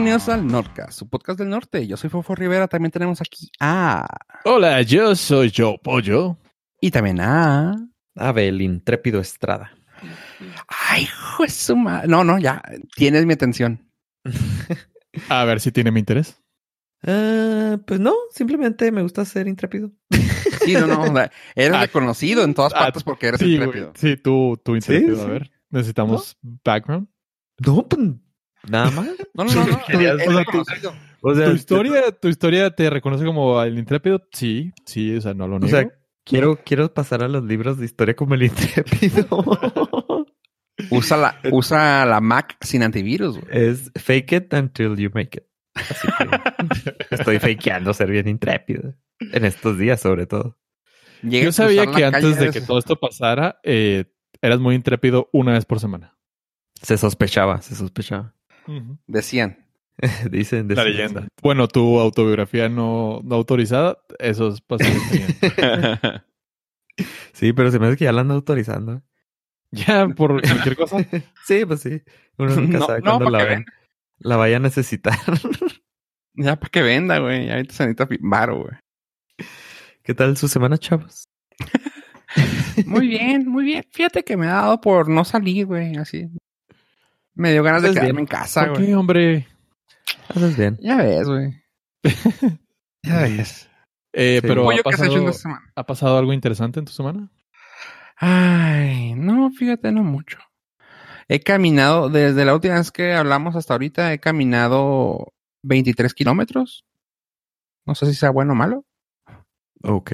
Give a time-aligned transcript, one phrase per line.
[0.00, 1.86] Bienvenidos al Nordcast, su podcast del norte.
[1.86, 2.68] Yo soy Fofo Rivera.
[2.68, 4.08] También tenemos aquí a.
[4.46, 6.38] Hola, yo soy Joe Pollo.
[6.80, 7.76] Y también a.
[8.16, 9.72] Abel Intrépido Estrada.
[10.68, 11.06] Ay,
[11.76, 12.08] madre.
[12.08, 12.62] No, no, ya.
[12.96, 13.90] Tienes mi atención.
[15.28, 16.40] A ver si tiene mi interés.
[17.06, 19.92] Ah, pues no, simplemente me gusta ser intrépido.
[20.64, 21.02] Sí, no, no.
[21.02, 23.92] o sea, eres Ah, reconocido en todas ah, partes porque eres Sí, intrépido.
[23.96, 25.16] Sí, tú, tú intrépido.
[25.16, 27.06] Sí, A ver, necesitamos background.
[27.58, 28.00] No, pues
[28.68, 29.08] nada más.
[29.34, 29.66] No, no, no.
[29.66, 29.80] no.
[31.22, 31.44] O sea.
[31.44, 34.22] O ¿Tu historia, ¿Tu historia te reconoce como el intrépido?
[34.32, 35.76] Sí, sí, o sea, no lo o niego.
[35.76, 35.88] sea,
[36.24, 39.26] quiero, quiero pasar a los libros de historia como el intrépido.
[40.90, 43.48] Usa la, usa la Mac sin antivirus, güey.
[43.50, 45.44] es fake it until you make it.
[45.74, 48.94] Así que estoy fakeando ser bien intrépido.
[49.20, 50.58] En estos días, sobre todo.
[51.22, 54.06] Yo sabía que antes de que todo esto pasara, eh,
[54.40, 56.16] eras muy intrépido una vez por semana.
[56.82, 58.34] Se sospechaba, se sospechaba.
[59.06, 59.66] Decían.
[60.30, 60.84] Dicen, La dicen.
[60.84, 61.28] leyenda.
[61.42, 66.00] Bueno, tu autobiografía no, no autorizada, esos tenían.
[67.32, 69.02] Sí, pero se me hace que ya la ando autorizando.
[69.72, 70.96] Ya, por cualquier cosa.
[71.44, 72.02] Sí, pues sí.
[72.38, 73.64] Uno nunca No, sabe no, cuándo la, vean.
[74.18, 75.16] la vaya a necesitar.
[76.34, 77.46] Ya para que venda, güey.
[77.46, 78.72] Ya ahorita se necesita varo, güey.
[80.02, 81.22] ¿Qué tal su semana, chavos?
[82.84, 83.84] Muy bien, muy bien.
[83.92, 85.96] Fíjate que me ha dado por no salir, güey.
[85.96, 86.26] Así.
[87.34, 88.18] Me dio ganas de quedarme bien.
[88.20, 88.86] en casa, ¿Por güey.
[88.86, 89.48] qué, hombre?
[90.28, 90.78] Haces bien.
[90.80, 91.62] Ya ves, güey.
[93.02, 93.68] ya ves.
[94.12, 94.46] Eh, Sí.
[94.46, 97.30] pero ha ¿qué has hecho en pasado, algo interesante en tu semana?
[98.16, 100.38] Ay, no, fíjate, no mucho.
[101.28, 106.84] He caminado, desde la última vez que hablamos hasta ahorita, he caminado 23 kilómetros.
[107.86, 108.84] No sé si sea bueno o malo.
[109.82, 110.10] Ok.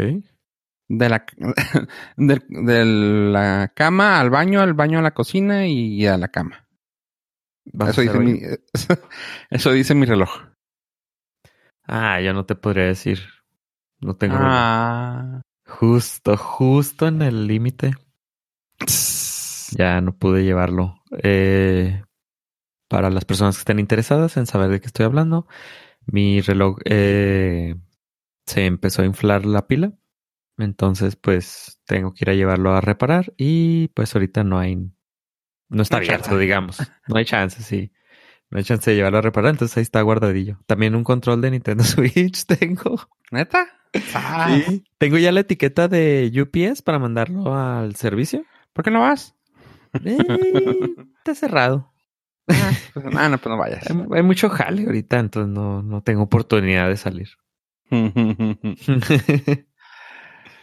[0.89, 1.25] De la,
[2.17, 6.66] de, de la cama al baño, al baño a la cocina y a la cama.
[7.73, 8.59] ¿Vas Eso dice, mi, hoy?
[9.51, 10.31] eso dice mi reloj.
[11.85, 13.21] Ah, yo no te podría decir.
[14.01, 14.37] No tengo.
[14.37, 14.51] reloj.
[14.51, 15.43] Ah.
[15.67, 17.95] Justo, justo en el límite.
[19.77, 21.03] Ya no pude llevarlo.
[21.23, 22.03] Eh,
[22.89, 25.47] para las personas que estén interesadas en saber de qué estoy hablando,
[26.07, 27.75] mi reloj eh,
[28.47, 29.93] se empezó a inflar la pila.
[30.59, 34.91] Entonces, pues tengo que ir a llevarlo a reparar y pues ahorita no hay,
[35.69, 36.39] no está No abierto, chance.
[36.41, 36.79] digamos.
[37.09, 37.93] No hay chance, sí.
[38.51, 40.59] No hay chance de llevarlo a reparar, entonces ahí está guardadillo.
[40.67, 43.01] También un control de Nintendo Switch tengo.
[43.31, 43.67] ¿Neta?
[44.15, 44.85] Ah, Sí.
[44.99, 48.45] Tengo ya la etiqueta de UPS para mandarlo al servicio.
[48.73, 49.35] ¿Por qué no vas?
[50.05, 50.17] Eh,
[51.19, 51.93] está cerrado.
[52.49, 53.91] Ah, pues, ah, no, pues no vayas.
[53.91, 57.29] Hay, hay mucho jale ahorita, entonces no, no tengo oportunidad de salir.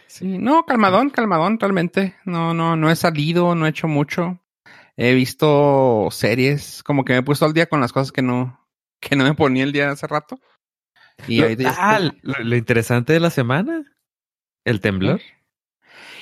[0.06, 2.14] Sí, no, calmadón, calmadón, realmente.
[2.24, 4.40] No, no, no he salido, no he hecho mucho.
[4.96, 8.60] He visto series, como que me he puesto al día con las cosas que no,
[9.00, 10.38] que no me ponía el día hace rato.
[11.26, 11.46] Y Lo-
[11.78, 13.84] ah, estoy- lo, lo interesante de la semana,
[14.64, 15.20] el temblor.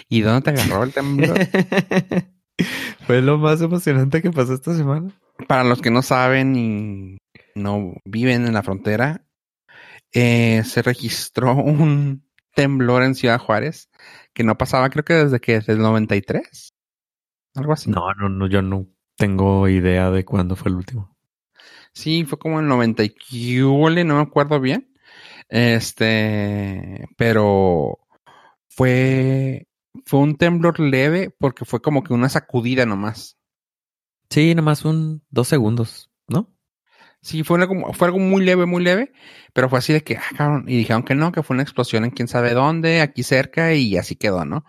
[0.09, 1.38] ¿Y dónde te agarró el temblor?
[3.06, 5.11] Fue lo más emocionante que pasó esta semana.
[5.49, 7.19] Para los que no saben y
[7.55, 9.25] no viven en la frontera,
[10.12, 13.88] eh, se registró un temblor en Ciudad Juárez
[14.34, 16.72] que no pasaba, creo que desde que desde el 93.
[17.54, 17.90] Algo así.
[17.90, 18.86] No, no, no, yo no
[19.16, 21.16] tengo idea de cuándo fue el último.
[21.92, 24.92] Sí, fue como en el 90 y no me acuerdo bien.
[25.48, 27.98] Este, pero
[28.68, 29.68] fue,
[30.06, 33.36] fue un temblor leve porque fue como que una sacudida nomás.
[34.30, 36.50] Sí, nomás un dos segundos, ¿no?
[37.20, 39.12] Sí, fue algo, fue algo muy leve, muy leve,
[39.52, 42.04] pero fue así de que, ah, cabrón, y dijeron que no, que fue una explosión
[42.04, 44.64] en quién sabe dónde, aquí cerca, y así quedó, ¿no?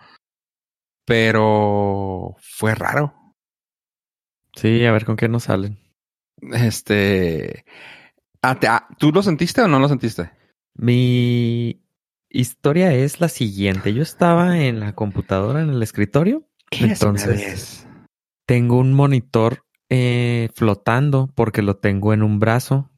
[1.04, 3.14] Pero fue raro.
[4.56, 5.78] Sí, a ver con qué nos salen.
[6.52, 7.64] Este,
[8.42, 10.30] ah, te- ah, ¿tú lo sentiste o no lo sentiste?
[10.74, 11.82] Mi
[12.28, 13.94] historia es la siguiente.
[13.94, 16.48] Yo estaba en la computadora, en el escritorio.
[16.70, 17.86] Entonces,
[18.46, 22.90] tengo un monitor eh, flotando porque lo tengo en un brazo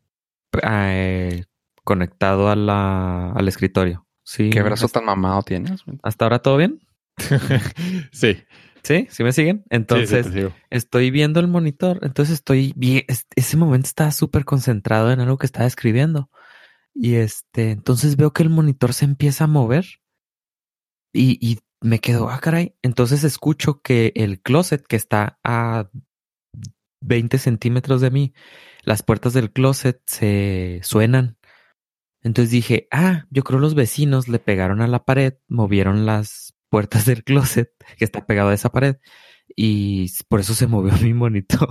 [0.62, 1.44] eh,
[1.84, 4.06] conectado a la, al escritorio.
[4.24, 4.50] Sí.
[4.50, 5.84] ¿Qué brazo hasta, tan mamado tienes?
[6.02, 6.80] hasta ahora todo bien?
[8.12, 8.36] sí.
[8.82, 9.64] Sí, sí me siguen.
[9.68, 11.98] Entonces, sí, sí, estoy viendo el monitor.
[12.02, 13.02] Entonces estoy bien.
[13.08, 16.30] es- Ese momento estaba súper concentrado en algo que estaba escribiendo.
[16.94, 19.86] Y este, entonces veo que el monitor se empieza a mover.
[21.12, 22.76] Y, y me quedo, ah, caray.
[22.82, 25.90] Entonces escucho que el closet que está a
[27.00, 28.34] 20 centímetros de mí,
[28.84, 31.38] las puertas del closet se suenan.
[32.22, 37.04] Entonces dije, ah, yo creo los vecinos le pegaron a la pared, movieron las puertas
[37.06, 38.96] del closet que está pegado a esa pared
[39.54, 41.68] y por eso se movió mi monitor.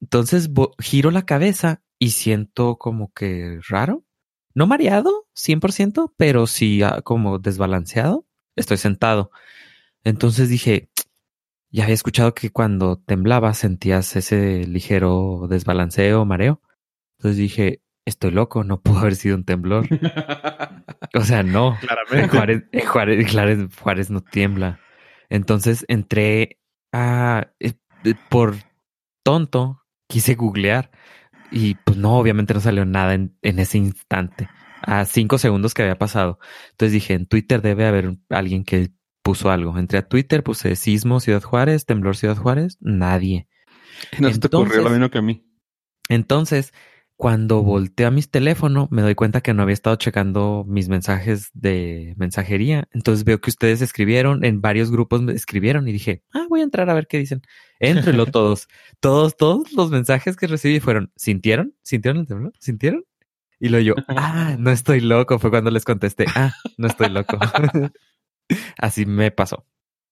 [0.00, 4.04] Entonces giro la cabeza y siento como que raro.
[4.54, 8.26] No mareado, 100%, pero sí ah, como desbalanceado.
[8.56, 9.30] Estoy sentado.
[10.04, 10.90] Entonces dije,
[11.70, 16.60] ya había escuchado que cuando temblaba sentías ese ligero desbalanceo, mareo.
[17.18, 19.86] Entonces dije, estoy loco, no pudo haber sido un temblor.
[21.14, 21.76] o sea, no.
[21.80, 22.28] Claramente.
[22.28, 24.80] Juárez, Juárez, Juárez, Juárez no tiembla.
[25.28, 26.58] Entonces entré
[26.92, 27.74] a, eh,
[28.28, 28.56] por
[29.22, 30.90] tonto, quise googlear
[31.50, 34.48] y pues no, obviamente no salió nada en, en ese instante,
[34.82, 36.38] a cinco segundos que había pasado.
[36.70, 38.90] Entonces dije, en Twitter debe haber alguien que
[39.22, 39.76] puso algo.
[39.78, 43.48] Entré a Twitter, puse sismo Ciudad Juárez, temblor Ciudad Juárez, nadie.
[44.18, 45.44] No se te ocurrió lo mismo que a mí.
[46.08, 46.72] Entonces,
[47.18, 51.50] cuando volteo a mis teléfono, me doy cuenta que no había estado checando mis mensajes
[51.52, 52.86] de mensajería.
[52.92, 56.62] Entonces veo que ustedes escribieron, en varios grupos me escribieron y dije, ah, voy a
[56.62, 57.42] entrar a ver qué dicen.
[57.80, 58.68] Éntrelo todos.
[59.00, 61.74] todos, todos los mensajes que recibí fueron, ¿sintieron?
[61.82, 62.52] ¿Sintieron el temblor?
[62.60, 63.04] ¿Sintieron?
[63.58, 65.40] Y lo yo, ah, no estoy loco.
[65.40, 67.36] Fue cuando les contesté, ah, no estoy loco.
[68.78, 69.66] Así me pasó.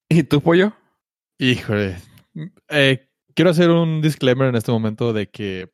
[0.08, 0.72] ¿Y tú, pollo?
[1.38, 1.98] Híjole.
[2.68, 5.70] Eh, quiero hacer un disclaimer en este momento de que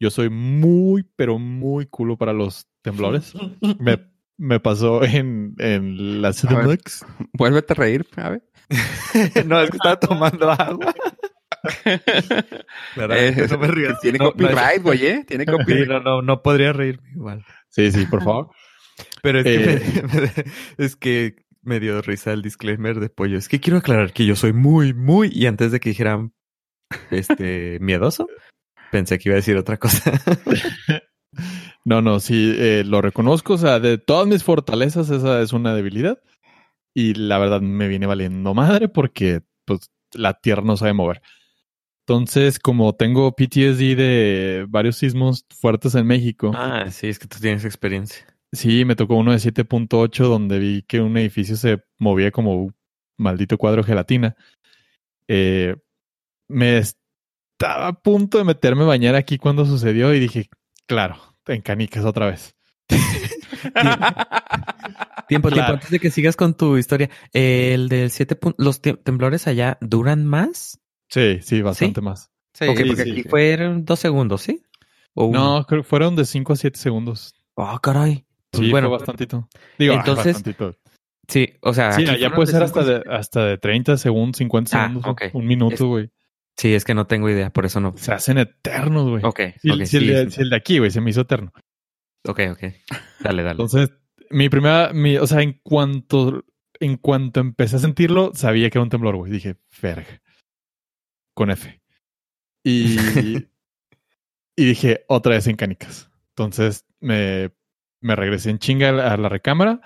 [0.00, 3.32] yo soy muy, pero muy culo para los temblores.
[3.80, 3.98] Me,
[4.38, 6.32] me pasó en, en la.
[6.32, 7.04] CDMX.
[7.32, 8.42] Vuélvete a reír, a ver.
[9.46, 10.94] no, es que estaba tomando agua.
[12.96, 14.00] Eh, no me rías.
[14.00, 15.24] Tiene No, copyright, güey, ¿eh?
[15.26, 15.88] Tiene Sí, copyright.
[15.88, 17.44] no, no, no podría reírme igual.
[17.68, 18.50] Sí, sí, por favor.
[19.22, 20.02] Pero es, que Eh.
[20.12, 20.32] me, me-
[20.78, 23.36] es que me dio risa el disclaimer de pollo.
[23.38, 26.32] Es que quiero aclarar que yo soy muy, muy, y antes de que dijeran
[27.10, 28.28] este miedoso,
[28.90, 30.12] pensé que iba a decir otra cosa.
[31.86, 33.54] No, no, sí, eh, lo reconozco.
[33.54, 36.20] O sea, de todas mis fortalezas, esa es una debilidad.
[36.94, 41.22] Y la verdad me viene valiendo madre porque, pues, la tierra no sabe mover.
[42.00, 47.38] Entonces, como tengo PTSD de varios sismos fuertes en México, ah, sí, es que tú
[47.40, 48.26] tienes experiencia.
[48.52, 52.74] sí, me tocó uno de 7.8 donde vi que un edificio se movía como un
[53.16, 54.36] maldito cuadro de gelatina.
[55.28, 55.76] Eh,
[56.48, 56.80] me
[57.58, 60.48] estaba a punto de meterme a bañar aquí cuando sucedió y dije,
[60.86, 61.16] claro,
[61.46, 62.54] en canicas otra vez.
[65.28, 65.54] Tiempo, Claro.
[65.66, 67.10] tiempo, antes de que sigas con tu historia.
[67.32, 70.78] El del 7 pun- los te- temblores allá duran más.
[71.08, 72.30] Sí, sí, bastante más.
[72.54, 73.10] Sí, porque sí.
[73.10, 74.62] aquí fueron dos segundos, ¿sí?
[75.14, 75.32] O.
[75.32, 77.34] No, creo que fueron de 5 a 7 segundos.
[77.56, 78.24] Ah, caray.
[78.52, 79.48] Pues Sí, bueno, fue bastantito.
[79.78, 80.76] Digo, ah, entonces- bastantito.
[81.26, 81.90] sí, o sea.
[81.92, 85.46] Sí, ya puede de ser hasta de, hasta de 30 segundos, 50 Ah, segundos, un
[85.46, 86.08] minuto, güey.
[86.58, 87.94] Sí, es que no tengo idea, por eso no.
[87.96, 89.24] Se hacen eternos, güey.
[89.24, 91.52] Ok, Sí, ok, sí, el, sí, de, el aquí, güey, se me hizo eterno.
[92.26, 92.62] ok, ok.
[93.20, 93.50] Dale, dale.
[93.52, 93.90] Entonces,
[94.30, 96.44] mi primera, mi, o sea, en cuanto,
[96.80, 99.30] en cuanto empecé a sentirlo, sabía que era un temblor, güey.
[99.30, 100.22] Dije, verga.
[101.34, 101.80] Con F.
[102.64, 102.96] Y,
[104.56, 106.10] y dije, otra vez en canicas.
[106.30, 107.50] Entonces, me,
[108.00, 109.80] me regresé en chinga a la, a la recámara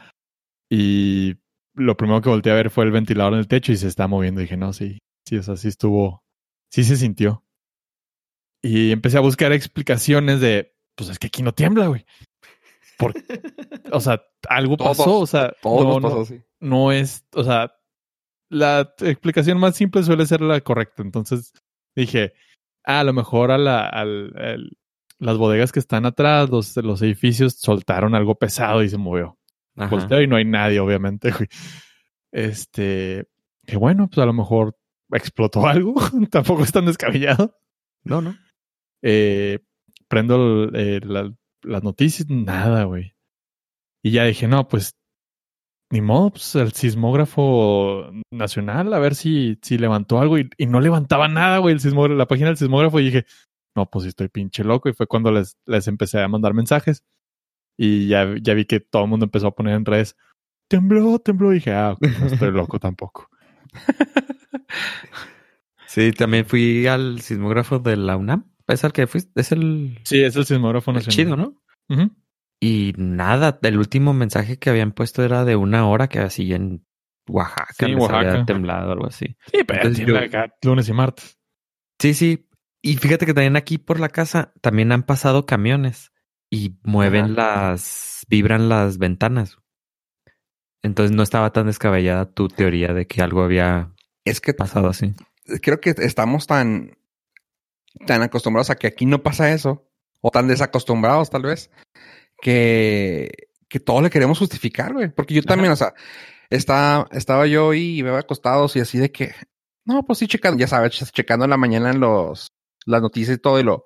[0.70, 1.34] y
[1.74, 4.06] lo primero que volteé a ver fue el ventilador en el techo y se está
[4.06, 4.40] moviendo.
[4.40, 6.19] dije, no, sí, sí, o sea, sí estuvo,
[6.70, 7.44] sí se sintió.
[8.62, 12.04] Y empecé a buscar explicaciones de, pues es que aquí no tiembla, güey.
[12.98, 13.14] Por,
[13.92, 17.74] o sea, algo Todos, pasó, o sea, Todo no, pasó no, no es, o sea,
[18.50, 21.02] la explicación más simple suele ser la correcta.
[21.02, 21.52] Entonces
[21.96, 22.34] dije,
[22.84, 24.76] ah, a lo mejor a la, al, al-
[25.18, 29.38] las bodegas que están atrás, los, los edificios soltaron algo pesado y se movió.
[29.74, 31.48] Volteo y no hay nadie, obviamente, güey.
[32.32, 33.28] Este,
[33.66, 34.76] que bueno, pues a lo mejor
[35.12, 35.94] explotó algo.
[36.30, 37.56] Tampoco es tan descabellado.
[38.04, 38.36] No, no.
[39.02, 39.60] Eh,
[40.08, 43.14] prendo el- eh, la- las noticias, nada, güey.
[44.02, 44.96] Y ya dije, no, pues
[45.92, 50.80] ni modo, pues el sismógrafo nacional, a ver si, si levantó algo y, y no
[50.80, 53.26] levantaba nada, güey, el sismógrafo, la página del sismógrafo y dije,
[53.76, 57.04] no, pues estoy pinche loco y fue cuando les, les empecé a mandar mensajes
[57.78, 60.16] y ya, ya vi que todo el mundo empezó a poner en redes,
[60.68, 63.28] tembló, tembló y dije, ah, no estoy loco tampoco.
[65.86, 68.44] Sí, también fui al sismógrafo de la UNAM.
[68.68, 71.14] Es el que fuiste, es el, Sí, es el sismógrafo nacional.
[71.16, 72.14] chido, ¿no?
[72.60, 76.86] Y nada, el último mensaje que habían puesto era de una hora que así en
[77.26, 78.18] Oaxaca, Sí, les Oaxaca.
[78.30, 79.36] había temblado algo así.
[79.52, 81.38] Sí, pero Entonces yo- acá lunes y martes.
[81.98, 82.46] Sí, sí.
[82.82, 86.12] Y fíjate que también aquí por la casa también han pasado camiones
[86.50, 89.56] y mueven las, vibran las ventanas.
[90.82, 93.92] Entonces no estaba tan descabellada tu teoría de que algo había
[94.24, 95.14] Es que pasado así.
[95.62, 96.96] creo que estamos tan,
[98.06, 99.88] tan acostumbrados a que aquí no pasa eso,
[100.20, 101.70] o tan desacostumbrados tal vez,
[102.40, 105.10] que, que todo le queremos justificar, güey.
[105.10, 105.94] Porque yo también, o sea,
[106.48, 109.34] está, estaba yo y me había acostados y así de que,
[109.84, 112.48] no, pues sí, checando, ya sabes, checando en la mañana en los,
[112.86, 113.84] las noticias y todo, y lo,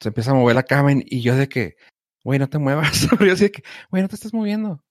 [0.00, 1.76] se empieza a mover la cama y yo de que,
[2.24, 3.08] güey, no te muevas.
[3.20, 4.82] Yo así de que, güey, no te estás moviendo.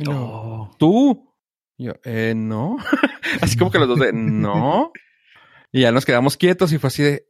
[0.00, 0.70] Y luego, Oh.
[0.78, 1.34] ¿Tú?
[1.76, 2.76] Y yo, eh, no.
[3.42, 4.92] así como que los dos de, no.
[5.72, 7.26] Y ya nos quedamos quietos y fue así de,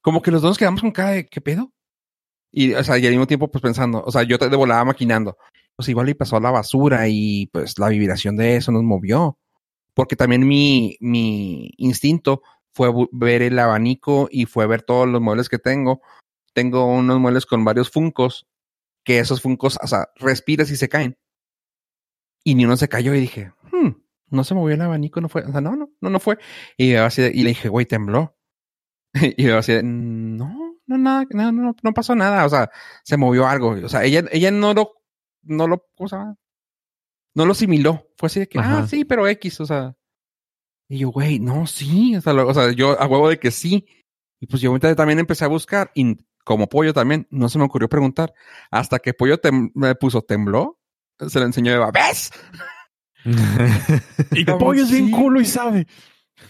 [0.00, 1.72] como que los dos nos quedamos con cara de, ¿qué pedo?
[2.52, 5.36] Y, o sea, y al mismo tiempo, pues pensando, o sea, yo de volada maquinando,
[5.74, 9.38] pues igual y pasó a la basura y pues la vibración de eso nos movió.
[9.94, 15.48] Porque también mi, mi instinto fue ver el abanico y fue ver todos los muebles
[15.48, 16.02] que tengo.
[16.54, 18.46] Tengo unos muebles con varios funcos,
[19.04, 21.18] que esos funcos, o sea, respiras y se caen.
[22.44, 23.90] Y ni uno se cayó y dije, hmm,
[24.30, 26.38] no se movió el abanico, no fue, o sea, no, no, no, no fue.
[26.76, 28.36] Y, así de- y le dije, güey, tembló.
[29.36, 32.70] y yo así, de, no, no, nada, no, no, no pasó nada, o sea,
[33.04, 33.70] se movió algo.
[33.70, 34.90] O sea, ella, ella no lo,
[35.42, 36.36] no lo, ¿cómo se llama?
[37.34, 38.06] No lo asimiló.
[38.16, 38.80] Fue así de que, Ajá.
[38.80, 39.96] ah, sí, pero X, o sea.
[40.88, 43.50] Y yo, güey, no, sí, o sea, lo- o sea, yo a huevo de que
[43.50, 43.86] sí.
[44.40, 47.88] Y pues yo también empecé a buscar y como pollo también, no se me ocurrió
[47.88, 48.34] preguntar.
[48.70, 50.80] Hasta que pollo tem- me puso tembló,
[51.28, 52.30] se lo enseñó Eva, ¿ves?
[54.32, 55.12] Y Cabrón, pollo es bien sí.
[55.12, 55.86] culo y sabe.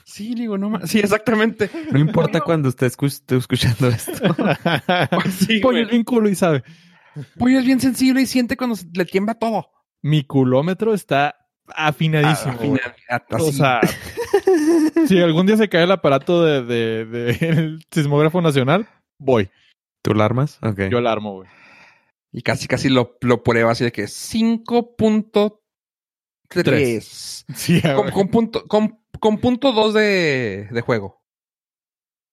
[0.04, 1.70] Sí, digo, no ma- Sí, exactamente.
[1.90, 4.12] no importa cuando esté escu- esté escuchando esto.
[5.38, 5.82] Sí, pollo güey.
[5.82, 6.62] es bien culo y sabe.
[7.38, 9.68] Pollo es bien sensible y siente cuando se- le tiembla todo.
[10.02, 11.36] Mi culómetro está
[11.76, 12.76] afinadísimo.
[13.10, 13.80] Ah, O sea,
[15.06, 18.88] si algún día se cae el aparato de, de, de- el sismógrafo nacional,
[19.18, 19.50] voy.
[20.02, 20.58] ¿Tú la armas?
[20.90, 21.48] Yo la armo, güey.
[22.32, 25.60] Y casi, casi lo, lo prueba así de que 5.3.
[27.54, 31.22] Sí, Con, con punto, con, con punto 2 de, de juego.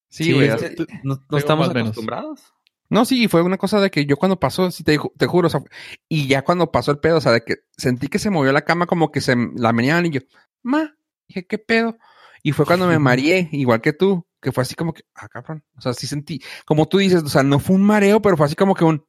[0.10, 0.48] Sí, Sí, güey.
[0.50, 1.90] es no, estamos menos.
[1.90, 2.42] acostumbrados.
[2.90, 5.46] No, sí, y fue una cosa de que yo cuando pasó, sí, te, te juro,
[5.48, 5.62] o sea,
[6.08, 8.64] y ya cuando pasó el pedo, o sea, de que sentí que se movió la
[8.66, 10.22] cama como que se la meneaban y yo,
[10.64, 10.96] ma,
[11.28, 11.98] dije, ¿qué pedo?
[12.42, 15.64] Y fue cuando me mareé, igual que tú, que fue así como que, ah, cabrón,
[15.78, 18.48] o sea, sí sentí, como tú dices, o sea, no fue un mareo, pero fue
[18.48, 19.06] así como que un,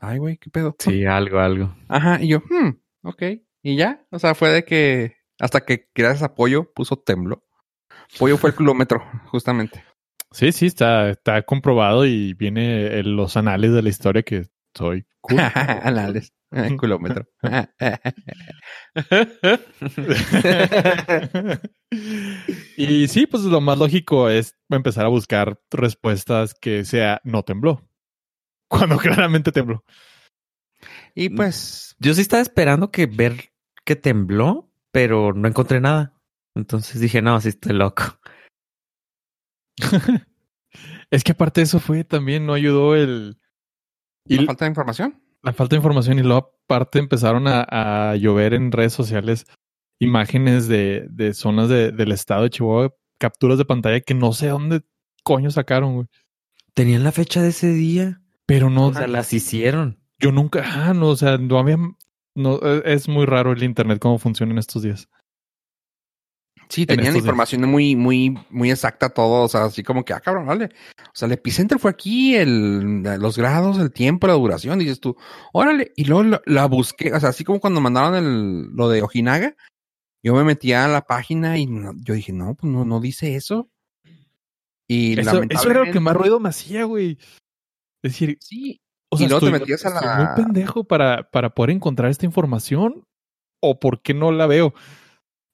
[0.00, 0.74] ay, güey, ¿qué pedo?
[0.78, 1.74] Sí, algo, algo.
[1.88, 2.70] Ajá, y yo, hmm,
[3.02, 3.22] ok,
[3.62, 7.44] y ya, o sea, fue de que, hasta que gracias a Pollo puso tembló.
[8.18, 9.84] Pollo fue el kilómetro, justamente.
[10.32, 15.04] Sí, sí, está, está comprobado y viene en los anales de la historia que soy
[15.20, 15.40] cool.
[15.82, 16.32] Anales,
[16.80, 17.26] kilómetro.
[22.76, 27.89] y sí, pues lo más lógico es empezar a buscar respuestas que sea no tembló.
[28.70, 29.84] Cuando claramente tembló.
[31.14, 33.50] y pues, Yo sí estaba esperando que ver
[33.84, 36.14] que tembló, pero no encontré nada.
[36.54, 38.04] Entonces dije, no, sí estoy loco.
[41.10, 43.36] Es que aparte de eso fue también, no ayudó el...
[44.24, 45.20] ¿y Y la falta de información?
[45.42, 49.46] la falta de información y luego aparte empezaron a, a llover en redes sociales
[50.00, 54.48] imágenes de, de zonas de- del estado de Chihuahua, capturas de pantalla que no sé
[54.48, 54.82] dónde
[55.24, 56.06] coño sacaron, güey.
[56.74, 58.19] Tenían la fecha de ese día.
[58.50, 59.98] Pero no, O sea, las hicieron.
[60.18, 61.76] yo nunca, ah, no, o sea, no había,
[62.34, 65.08] no, e- es muy raro el internet cómo funciona en estos días.
[66.68, 67.24] Sí, en tenían días.
[67.24, 70.66] información muy, muy, muy exacta todo, o sea, así como que, ah, cabrón, vale.
[70.98, 75.16] O sea, el epicentro fue aquí, el, los grados, el tiempo, la duración, dices tú,
[75.52, 79.02] órale, y luego la, la busqué, o sea, así como cuando mandaron el, lo de
[79.02, 79.56] Ojinaga,
[80.22, 83.34] yo me metía a la página y no- yo dije, no, pues no, no dice
[83.36, 83.68] eso.
[84.86, 87.16] Y Eso, eso era lo lamentablemente- que más ruido me hacía, güey.
[88.02, 88.80] Es decir, Sí,
[89.10, 91.70] o sea, Y luego te estoy, metías a estoy la- muy pendejo para, para poder
[91.70, 93.04] encontrar esta información
[93.60, 94.74] o por qué no la veo.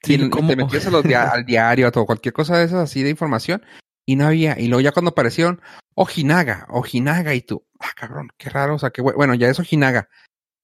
[0.03, 0.49] Sí, y ¿cómo?
[0.49, 3.11] te metías a los dia- al diario, a todo, cualquier cosa de esas así de
[3.11, 3.65] información,
[4.07, 4.59] y no había.
[4.61, 5.61] Y luego ya cuando aparecieron,
[5.95, 10.09] Ojinaga, Ojinaga, y tú, ah, cabrón, qué raro, o sea, que bueno, ya es Ojinaga.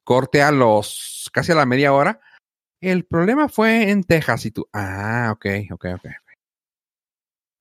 [0.05, 2.21] Corte a los, casi a la media hora.
[2.81, 6.07] El problema fue en Texas, y tú, ah, ok, ok, ok.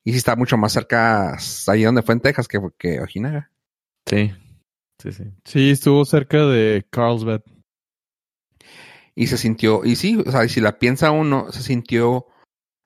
[0.04, 1.36] Y sí está mucho más cerca,
[1.68, 3.51] ahí donde fue en Texas, que, que Ojinaga.
[4.06, 4.32] Sí.
[4.98, 5.24] Sí, sí.
[5.44, 7.42] Sí, estuvo cerca de Carlsbad.
[9.14, 12.26] Y se sintió, y sí, o sea, y si la piensa uno, se sintió,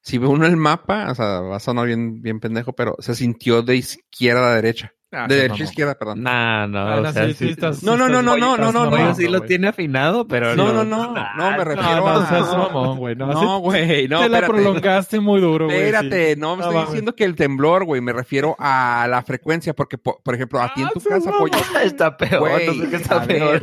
[0.03, 3.15] si ve uno el mapa, o sea, va a sonar bien, bien pendejo, pero se
[3.15, 4.93] sintió de izquierda a derecha.
[5.17, 6.23] Ah, de derecha a izquierda, perdón.
[6.23, 8.73] Nah, no, Ah, o no, sea, sí, sí, estás- No, no, no, no, no, estás
[8.75, 10.85] no, no, sí lo tiene afinado, pero No, no.
[10.85, 12.57] no, no, no, me No, refiero no, a...
[12.69, 13.17] mamón, güey.
[13.17, 15.79] No, No, güey, no, te la prolongaste muy duro, güey.
[15.79, 15.85] sí.
[15.85, 19.75] Espérate, no, me No estoy diciendo que el temblor, güey, me refiero a la frecuencia,
[19.75, 22.67] porque, po- por, ejemplo, a ti en Ah, tu casa, no, pollo, Está peor, Güey,
[22.67, 23.63] no sé qué a está ver.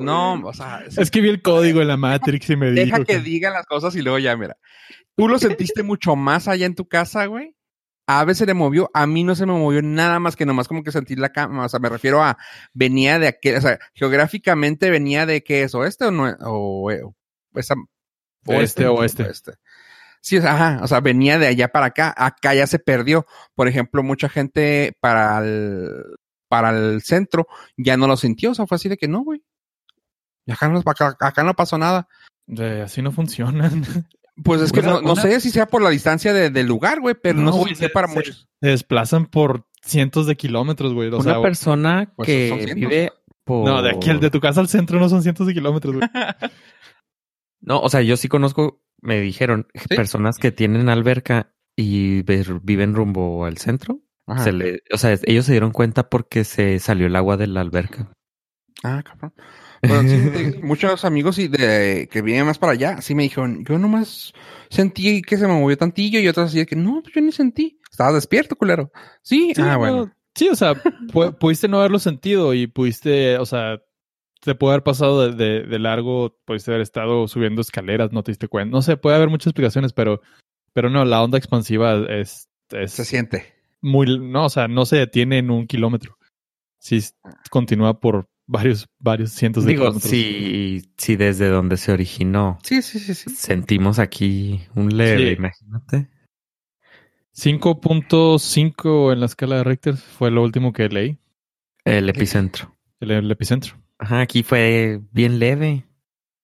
[0.00, 2.84] no, o sea, es- Es que vi el código en la Matrix y me dijo.
[2.86, 4.56] deja que digan las cosas y luego ya, mira.
[5.16, 7.54] Tú lo sentiste mucho más allá en tu casa, güey.
[8.10, 10.66] A veces se le movió, a mí no se me movió nada más que nomás
[10.66, 12.38] como que sentí la cama, o sea, me refiero a,
[12.72, 17.14] venía de aquel, o sea, geográficamente venía de qué es, oeste o no, o, o-
[17.54, 17.74] esa,
[18.46, 19.24] Oeste, oeste.
[20.22, 23.26] Sí, o sea, ajá, o sea, venía de allá para acá, acá ya se perdió.
[23.54, 25.92] Por ejemplo, mucha gente para el,
[26.48, 27.46] para el centro,
[27.76, 28.50] ya no lo sintió.
[28.50, 29.44] O sea, fue así de que no, güey.
[30.48, 32.08] Acá no, acá, acá no pasó nada.
[32.46, 33.84] De- así no funcionan.
[34.44, 36.66] Pues es que Una- no, no una- sé si sea por la distancia de- del
[36.66, 38.48] lugar, güey, pero no, No, sé si sea para se- muchos.
[38.60, 41.08] Se desplazan por cientos de kilómetros, güey.
[41.10, 43.12] O Una sea, persona pues, que vive
[43.44, 43.66] por...
[43.66, 46.08] no, de aquí al de tu casa al centro no son cientos de kilómetros, güey.
[47.60, 53.44] No, o sea, yo sí conozco, me dijeron, personas que tienen alberca y viven rumbo
[53.44, 54.00] al centro.
[54.26, 54.44] Ajá.
[54.44, 57.60] Se le, o sea, ellos se dieron cuenta porque se salió el agua de la
[57.60, 58.12] alberca.
[58.84, 59.32] Ah, cabrón.
[59.82, 63.64] Bueno, sí, de- muchos amigos y de, que vienen más para allá, sí me dijeron,
[63.64, 64.32] yo nomás
[64.70, 67.32] sentí que se me movió tantillo y otros así de que no, pues yo ni
[67.32, 67.78] sentí.
[67.90, 68.90] Estabas despierto, culero.
[69.22, 70.12] Sí, Sí, ah, no, bueno.
[70.34, 73.78] Sí, o sea, pu- pudiste no haberlo sentido y pudiste, o sea,
[74.40, 78.30] te puede haber pasado de, de- de largo, pudiste haber estado subiendo escaleras, no te
[78.30, 78.70] diste cuenta.
[78.70, 80.20] No sé, puede haber muchas explicaciones, pero,
[80.72, 83.52] pero no, la onda expansiva es, es Se siente.
[83.80, 86.16] muy, no, o sea, no se detiene en un kilómetro.
[86.78, 87.00] Sí,
[87.50, 90.10] continúa por varios, varios cientos de Digo, kilómetros.
[90.10, 93.30] si, si desde donde se originó Sí, sí, sí, sí.
[93.30, 95.36] sentimos aquí un leve, Sí.
[95.38, 96.08] imagínate.
[97.78, 101.18] 5.5 en la escala de Richter fue lo último que leí,
[101.84, 102.76] El epicentro.
[103.00, 103.74] el, el epicentro.
[103.98, 105.84] Ajá, aquí fue bien leve.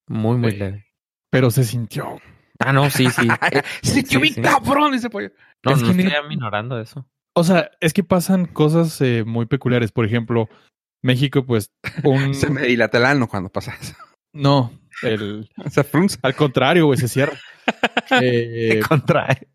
[0.06, 0.56] Muy, muy Sí.
[0.58, 0.86] leve.
[1.30, 2.20] Pero se sintió.
[2.60, 3.26] Ah, no, sí, sí.
[3.82, 4.40] Sí, sí, bien sí.
[4.42, 5.30] cabrón ese pollo.
[5.64, 7.08] No, Es no que ni- estoy aminorando eso.
[7.34, 9.90] O sea, es que pasan cosas eh, muy peculiares.
[9.90, 10.48] Por ejemplo,
[11.04, 11.70] México, pues,
[12.02, 12.34] un...
[12.34, 13.94] Se me dilata el ano cuando pasa eso.
[14.32, 15.48] No, el...
[15.70, 16.18] Se frunce.
[16.22, 17.38] al contrario, güey, se cierra.
[18.20, 19.48] Eh, Se contrae.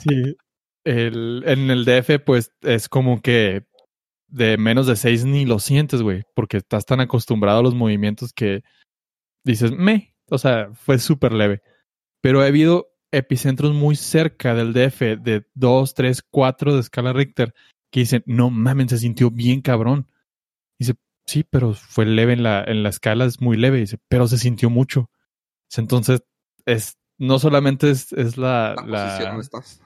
[0.00, 0.36] sí.
[0.84, 3.66] El, en el DF, pues, es como que
[4.26, 8.32] de menos de seis ni lo sientes, güey, porque estás tan acostumbrado a los movimientos
[8.32, 8.64] que
[9.44, 11.62] dices, me, o sea, fue súper leve.
[12.20, 17.54] Pero ha habido epicentros muy cerca del DF de 2, 3, 4 de escala Richter
[17.92, 20.08] que dicen, no mames, se sintió bien cabrón.
[20.78, 20.94] Dice,
[21.26, 23.78] sí, pero fue leve en la, en la escala, es muy leve.
[23.78, 25.10] Dice, pero se sintió mucho.
[25.70, 26.22] Dice, Entonces,
[26.66, 29.82] es, no solamente es, es la, La, la- posición donde estás.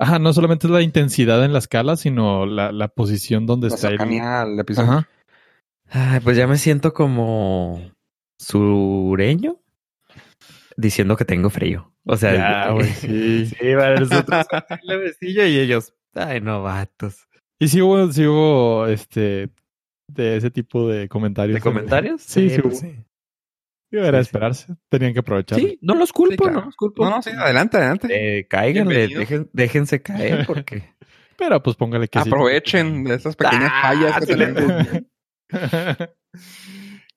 [0.00, 3.74] ajá, no solamente es la intensidad en la escala, sino la, la posición donde La
[3.74, 4.90] está el, episodio.
[4.90, 5.08] ajá.
[5.94, 7.92] Ay, pues ya me siento como
[8.40, 9.60] sureño
[10.76, 11.92] diciendo que tengo frío.
[12.04, 13.46] O sea, Ya, güey, sí.
[13.46, 14.46] sí, para nosotros
[14.82, 17.28] levecillo y ellos, ay, novatos.
[17.58, 19.50] Y sí hubo, sí hubo, este,
[20.08, 21.54] de ese tipo de comentarios.
[21.54, 22.22] ¿De comentarios?
[22.22, 22.84] Sí, sí, pues.
[23.90, 24.22] Era sí.
[24.22, 24.74] esperarse.
[24.88, 25.58] Tenían que aprovechar.
[25.58, 26.60] Sí, no los culpo, Sí, claro.
[26.60, 27.04] no los culpo.
[27.04, 28.08] No, no, sí, adelante, adelante.
[28.38, 30.94] Eh, cáiganle, dejen- déjense caer porque
[31.38, 32.28] Pero pues póngale que sí.
[32.28, 34.86] Aprovechen de estas pequeñas Ah, fallas que tenemos.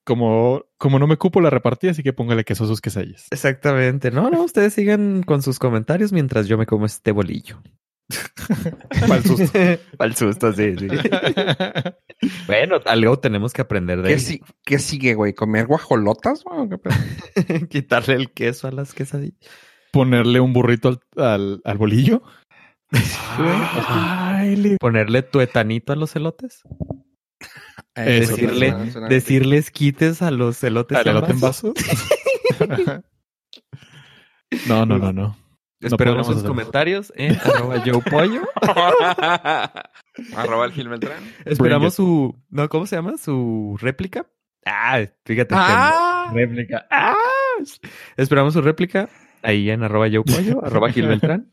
[0.04, 3.26] como, como no me cupo la repartí, así que póngale queso a sus quesadillas.
[3.30, 4.10] Exactamente.
[4.10, 7.62] No, no, ustedes sigan con sus comentarios mientras yo me como este bolillo.
[9.08, 9.50] Pa'l susto.
[9.98, 10.86] Para el susto, sí, sí.
[12.46, 14.20] bueno, algo tenemos que aprender de ¿Qué, él.
[14.20, 15.34] si- ¿Qué sigue, güey?
[15.34, 16.44] ¿Comer guajolotas?
[17.70, 19.38] Quitarle el queso a las quesadillas.
[19.92, 22.22] Ponerle un burrito al, al, al bolillo.
[23.38, 26.62] Ay, le- Ponerle tuetanito a los elotes.
[27.96, 30.96] Eh, Eso, Decirle, suena- suena- decirles quites a los elotes.
[30.98, 31.74] ¿Al en elote en vaso.
[32.58, 33.02] vaso?
[34.68, 35.36] no, no, no,
[35.80, 35.88] no.
[35.88, 36.48] Esperamos sus hacer.
[36.48, 38.42] comentarios en arroba yo pollo.
[40.36, 41.22] Arroba el Gil Beltrán.
[41.44, 42.34] Esperamos su.
[42.48, 43.18] No, ¿cómo se llama?
[43.18, 44.26] Su réplica.
[44.64, 45.48] Ah, fíjate.
[45.48, 46.86] que- Ah, réplica.
[46.90, 47.14] Ah.
[48.16, 49.08] Esperamos su réplica
[49.42, 51.52] ahí en arroba yo pollo, arroba Gil Beltrán.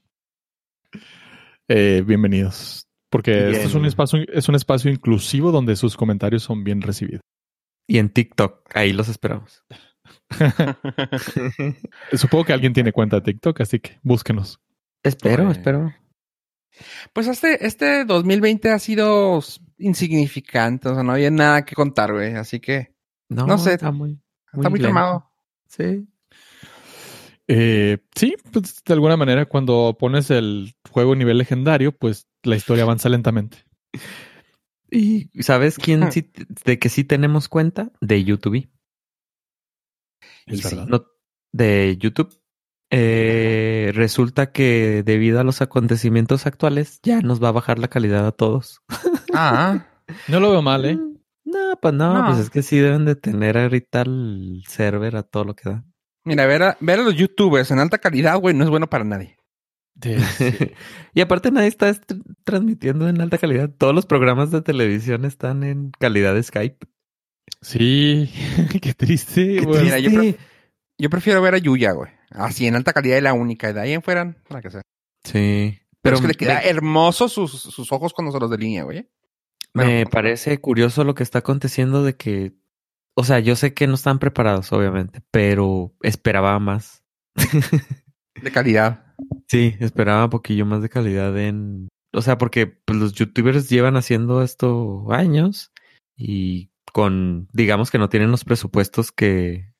[1.67, 2.87] Eh, bienvenidos.
[3.09, 3.49] Porque Bien.
[3.55, 7.21] esto es un espacio, es un espacio inclusivo donde sus comentarios son bien recibidos.
[7.87, 9.63] Y en TikTok, ahí los esperamos.
[12.13, 14.59] Supongo que alguien tiene cuenta de TikTok, así que búsquenos.
[15.03, 15.93] espero, Pues- espero.
[17.13, 19.39] Pues este, este 2020 ha sido
[19.77, 22.95] insignificante, o sea, no había nada que contar, güey, así que
[23.29, 23.73] No, No sé.
[23.73, 24.19] Está muy,
[24.51, 25.29] está muy quemado.
[25.67, 26.07] Sí.
[27.47, 32.55] Eh, sí, pues de alguna manera cuando pones el juego a nivel legendario, pues la
[32.55, 33.57] historia avanza lentamente.
[34.89, 36.31] ¿Y sabes quién sí,
[36.65, 37.91] de que sí tenemos cuenta?
[38.01, 38.67] De YouTube.
[40.45, 40.75] Es Y sí.
[40.75, 40.87] verdad.
[40.89, 41.05] No,
[41.51, 42.39] de YouTube.
[42.95, 48.25] Eh, resulta que debido a los acontecimientos actuales ya nos va a bajar la calidad
[48.27, 48.81] a todos.
[49.35, 49.87] Ah,
[50.27, 50.95] No lo veo mal, ¿eh?
[50.95, 52.25] Mm, No, pues no, No.
[52.27, 55.83] pues es que sí deben de tener ahorita el server a todo lo que da.
[56.23, 59.03] mira, ver a, ver a los youtubers en alta calidad, güey, no es bueno para
[59.05, 59.37] nadie.
[61.13, 62.11] y aparte nadie está est-
[62.43, 63.69] transmitiendo en alta calidad.
[63.75, 66.85] Todos los programas de televisión están en calidad de Skype.
[67.61, 68.31] Sí,
[68.81, 69.57] qué triste.
[69.57, 69.83] Qué güey.
[69.83, 70.37] Mira,
[70.97, 72.11] yo prefiero ver a Yuya, güey.
[72.31, 73.69] Así, en alta calidad y la única.
[73.69, 74.81] Y de ahí en fuera, para que sea.
[75.23, 75.79] Sí.
[76.01, 79.07] Pero es que le queda hermoso sus, sus ojos cuando se los delinea, güey.
[79.73, 82.53] Me parece curioso lo que está aconteciendo de que,
[83.15, 87.03] o sea, yo sé que no están preparados, obviamente, pero esperaba más.
[88.41, 89.15] de calidad.
[89.47, 93.95] Sí, esperaba un poquillo más de calidad en, o sea, porque pues, los youtubers llevan
[93.95, 95.71] haciendo esto años
[96.15, 99.73] y con, digamos que no tienen los presupuestos que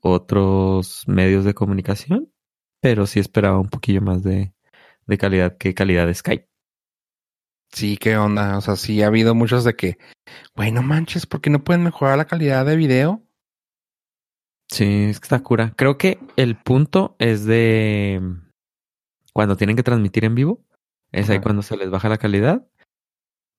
[0.00, 2.32] otros medios de comunicación,
[2.80, 4.52] pero sí esperaba un poquillo más de,
[5.06, 6.48] de calidad que calidad de Skype.
[7.72, 8.58] Sí, qué onda.
[8.58, 9.98] O sea, sí ha habido muchos de que,
[10.56, 13.22] bueno, manches, ¿por qué no pueden mejorar la calidad de video?
[14.68, 15.72] Sí, es que está cura.
[15.76, 18.20] Creo que el punto es de
[19.32, 20.64] cuando tienen que transmitir en vivo.
[21.12, 22.66] Es ahí cuando se les baja la calidad.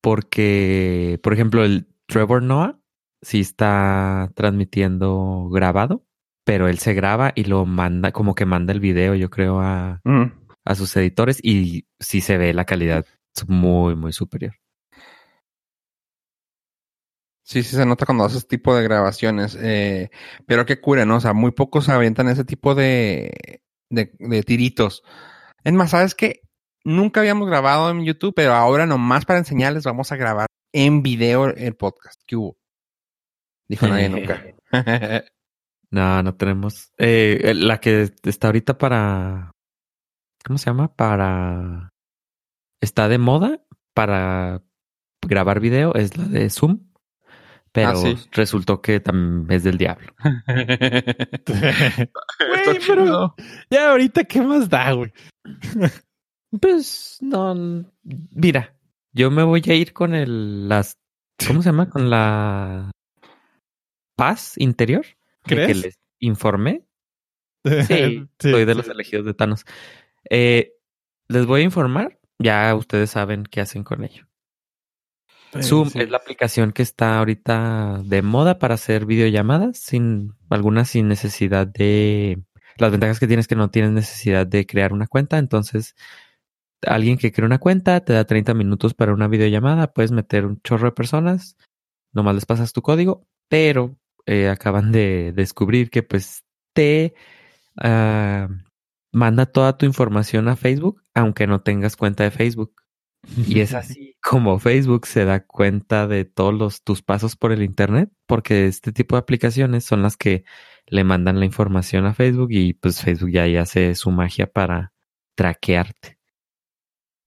[0.02, 2.81] Porque, por ejemplo, el Trevor Noah
[3.22, 6.04] sí está transmitiendo grabado,
[6.44, 10.00] pero él se graba y lo manda, como que manda el video, yo creo, a,
[10.04, 10.24] mm.
[10.64, 13.06] a sus editores y sí se ve la calidad
[13.46, 14.54] muy, muy superior.
[17.44, 19.56] Sí, sí se nota cuando haces tipo de grabaciones.
[19.60, 20.10] Eh,
[20.46, 21.16] pero qué cura, ¿no?
[21.16, 25.02] O sea, muy pocos avientan ese tipo de, de, de tiritos.
[25.64, 26.40] Es más, ¿sabes qué?
[26.84, 31.48] Nunca habíamos grabado en YouTube, pero ahora nomás para enseñarles vamos a grabar en video
[31.48, 32.20] el podcast.
[32.26, 32.61] ¿Qué hubo?
[33.72, 34.44] Dijo nadie nunca.
[35.90, 36.92] no, no tenemos.
[36.98, 39.50] Eh, la que está ahorita para.
[40.44, 40.94] ¿Cómo se llama?
[40.94, 41.88] Para.
[42.82, 43.62] Está de moda
[43.94, 44.62] para
[45.26, 46.80] grabar video es la de Zoom.
[47.72, 50.12] Pero ah, resultó que también es del diablo.
[51.46, 53.34] Güey, pero
[53.70, 55.12] ya ahorita, ¿qué más da, güey?
[56.60, 57.54] Pues no,
[58.02, 58.76] mira,
[59.12, 60.98] yo me voy a ir con el, las,
[61.46, 61.88] ¿cómo se llama?
[61.88, 62.91] Con la
[64.22, 65.04] paz interior.
[65.42, 65.66] ¿Crees?
[65.66, 66.84] que les informé.
[67.86, 69.64] Sí, soy de los elegidos de Thanos.
[70.28, 70.72] Eh,
[71.28, 74.26] les voy a informar, ya ustedes saben qué hacen con ello.
[75.60, 81.06] Zoom es la aplicación que está ahorita de moda para hacer videollamadas, sin algunas sin
[81.06, 82.42] necesidad de
[82.78, 85.94] las ventajas que tienes que no tienes necesidad de crear una cuenta, entonces
[86.84, 90.60] alguien que crea una cuenta te da 30 minutos para una videollamada, puedes meter un
[90.62, 91.56] chorro de personas,
[92.12, 97.14] nomás les pasas tu código, pero eh, acaban de descubrir que pues te
[97.78, 98.48] ah,
[99.12, 102.74] manda toda tu información a Facebook, aunque no tengas cuenta de Facebook.
[103.46, 107.62] Y es así como Facebook se da cuenta de todos los, tus pasos por el
[107.62, 110.44] Internet, porque este tipo de aplicaciones son las que
[110.86, 114.92] le mandan la información a Facebook y pues Facebook ya hace su magia para
[115.34, 116.18] traquearte.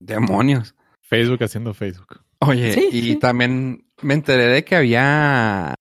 [0.00, 0.74] Demonios.
[1.00, 2.20] Facebook haciendo Facebook.
[2.40, 5.74] Oye, y también me enteré de que había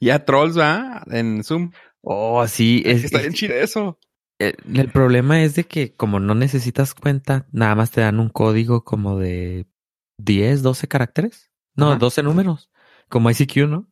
[0.00, 1.04] ya trolls, ¿va?
[1.10, 1.72] En Zoom.
[2.02, 2.82] Oh, sí.
[2.84, 3.98] Es, está bien chido eso.
[4.38, 8.84] El, problema es de que como no necesitas cuenta, nada más te dan un código
[8.84, 9.66] como de
[10.18, 11.50] 10, 12 caracteres.
[11.74, 12.70] No, 12 números.
[13.08, 13.88] Como ICQ, ¿no?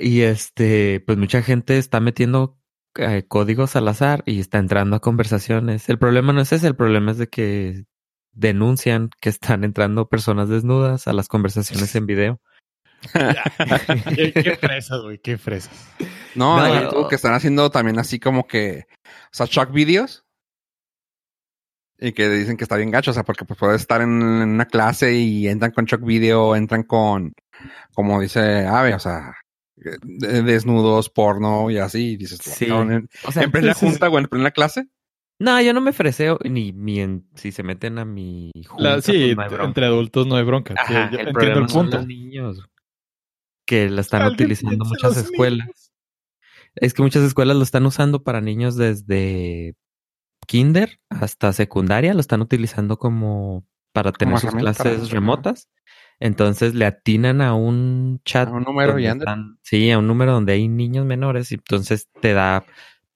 [0.00, 2.58] Y este, pues mucha gente está metiendo
[2.96, 5.88] eh, códigos al azar y está entrando a conversaciones.
[5.88, 7.84] El problema no es ese, el problema es de que
[8.32, 12.40] denuncian que están entrando personas desnudas a las conversaciones en video.
[13.12, 15.88] ¿Qué, fresas, güey, qué fresas.
[16.34, 16.58] No,
[16.92, 20.24] no que están haciendo también así como que, o sea, shock videos.
[21.98, 24.66] Y que dicen que está bien gacho, o sea, porque pues puedes estar en una
[24.66, 27.32] clase y entran con shock video, entran con,
[27.94, 29.34] como dice Ave, o sea,
[30.02, 32.12] desnudos, porno y así.
[32.12, 32.66] Y dices, sí.
[32.66, 34.88] en, o sea, en plena junta o en plena clase.
[35.38, 39.00] No, yo no me freseo ni, ni en, si se meten a mi junta.
[39.00, 40.74] sí, pues, entre adultos no hay bronca.
[40.88, 41.98] yo el entiendo el punto.
[41.98, 42.66] Son niños
[43.66, 45.92] que la están utilizando muchas escuelas.
[46.76, 49.74] Es que muchas escuelas lo están usando para niños desde
[50.46, 55.68] kinder hasta secundaria, lo están utilizando como para tener sus clases remotas.
[56.18, 58.48] Entonces le atinan a un chat.
[58.48, 59.06] A un número y
[59.62, 61.50] Sí, a un número donde hay niños menores.
[61.52, 62.64] Y entonces te da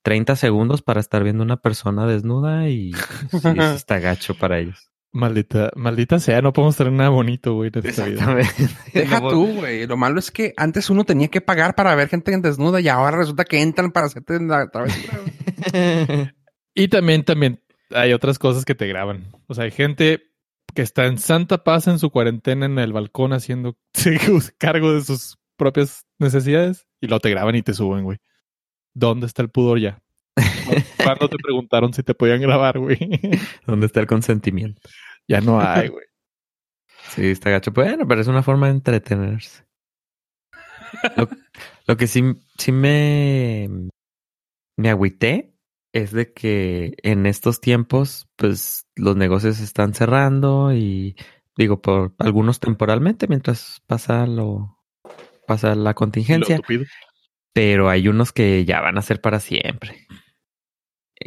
[0.03, 2.97] 30 segundos para estar viendo una persona desnuda y sí,
[3.75, 4.90] está gacho para ellos.
[5.13, 7.69] Maldita, maldita sea, no podemos tener nada bonito, güey,
[8.93, 9.85] Deja tú, güey.
[9.85, 13.17] Lo malo es que antes uno tenía que pagar para ver gente desnuda y ahora
[13.17, 15.19] resulta que entran para hacerte la travesura.
[16.73, 19.35] y también, también hay otras cosas que te graban.
[19.47, 20.23] O sea, hay gente
[20.73, 23.77] que está en santa paz en su cuarentena en el balcón haciendo
[24.57, 28.19] cargo de sus propias necesidades y lo te graban y te suben, güey.
[28.93, 30.01] ¿Dónde está el pudor ya?
[31.03, 32.97] ¿Cuándo te preguntaron si te podían grabar, güey?
[33.67, 34.81] ¿Dónde está el consentimiento?
[35.27, 36.05] Ya no hay, güey.
[37.09, 37.71] Sí, está gacho.
[37.71, 39.65] Bueno, pero es una forma de entretenerse.
[41.85, 42.21] Lo, que sí,
[42.57, 43.69] sí me,
[44.77, 45.53] me agüité
[45.93, 51.15] es de que en estos tiempos, pues los negocios están cerrando y
[51.57, 54.77] Digo, por algunos temporalmente mientras pasa lo
[55.45, 56.59] pasa la contingencia,
[57.53, 60.07] pero hay unos que ya van a ser para siempre.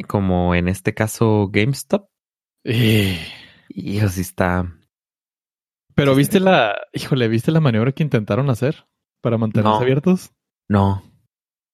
[0.07, 2.07] Como en este caso GameStop.
[2.63, 3.17] Eh,
[3.69, 4.71] Y eso sí está.
[5.95, 8.85] Pero viste la, híjole, ¿viste la maniobra que intentaron hacer
[9.21, 9.81] para mantenerse No.
[9.81, 10.33] abiertos?
[10.69, 11.03] No.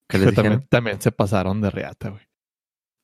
[0.07, 2.23] ¿Qué les también, también se pasaron de reata, güey.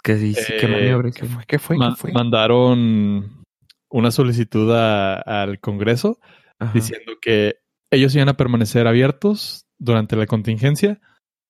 [0.03, 0.58] ¿Qué dice?
[0.58, 1.43] ¿Qué Eh, maniobra ¿Qué fue?
[1.47, 1.77] ¿Qué fue?
[1.77, 2.12] Ma- ¿Qué fue?
[2.13, 3.43] mandaron
[3.89, 6.19] una solicitud a- al Congreso
[6.60, 6.71] Ajá.
[6.73, 7.56] diciendo que
[7.91, 10.99] ellos iban a permanecer abiertos durante la contingencia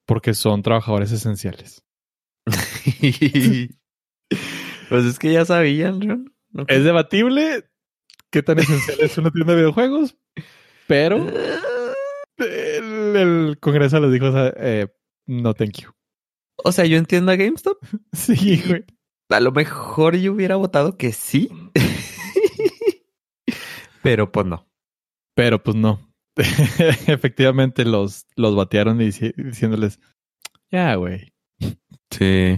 [0.05, 1.83] porque son trabajadores esenciales.
[4.89, 6.25] pues es que ya sabían, ¿no?
[6.51, 6.65] ¿No?
[6.67, 7.65] Es debatible
[8.31, 10.15] qué tan esencial es una tienda de videojuegos,
[10.87, 11.17] pero
[12.37, 14.87] el, el Congreso les dijo, eh,
[15.25, 15.89] no, thank you.
[16.63, 17.77] O sea, yo entiendo a GameStop.
[18.13, 18.85] Sí, güey.
[19.29, 21.49] A lo mejor yo hubiera votado que sí.
[24.01, 24.67] Pero pues no.
[25.35, 26.13] Pero pues no.
[27.07, 29.99] Efectivamente los, los batearon dici- diciéndoles,
[30.71, 31.33] ya, güey.
[32.11, 32.57] Sí.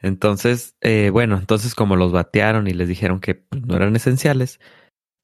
[0.00, 4.60] Entonces, eh, bueno, entonces como los batearon y les dijeron que pues, no eran esenciales,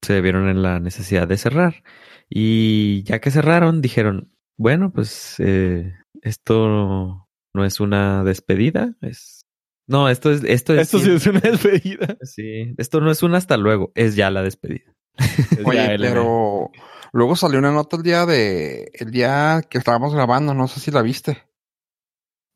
[0.03, 1.85] se vieron en la necesidad de cerrar.
[2.29, 9.43] Y ya que cerraron, dijeron, bueno, pues eh, esto no es una despedida, es...
[9.87, 10.43] No, esto es...
[10.45, 12.17] Esto es, Esto sí es una despedida.
[12.23, 14.93] sí, esto no es un hasta luego, es ya la despedida.
[15.65, 16.01] Oye, Ya, LM.
[16.09, 16.71] pero
[17.13, 20.91] luego salió una nota el día de el día que estábamos grabando, no sé si
[20.91, 21.45] la viste,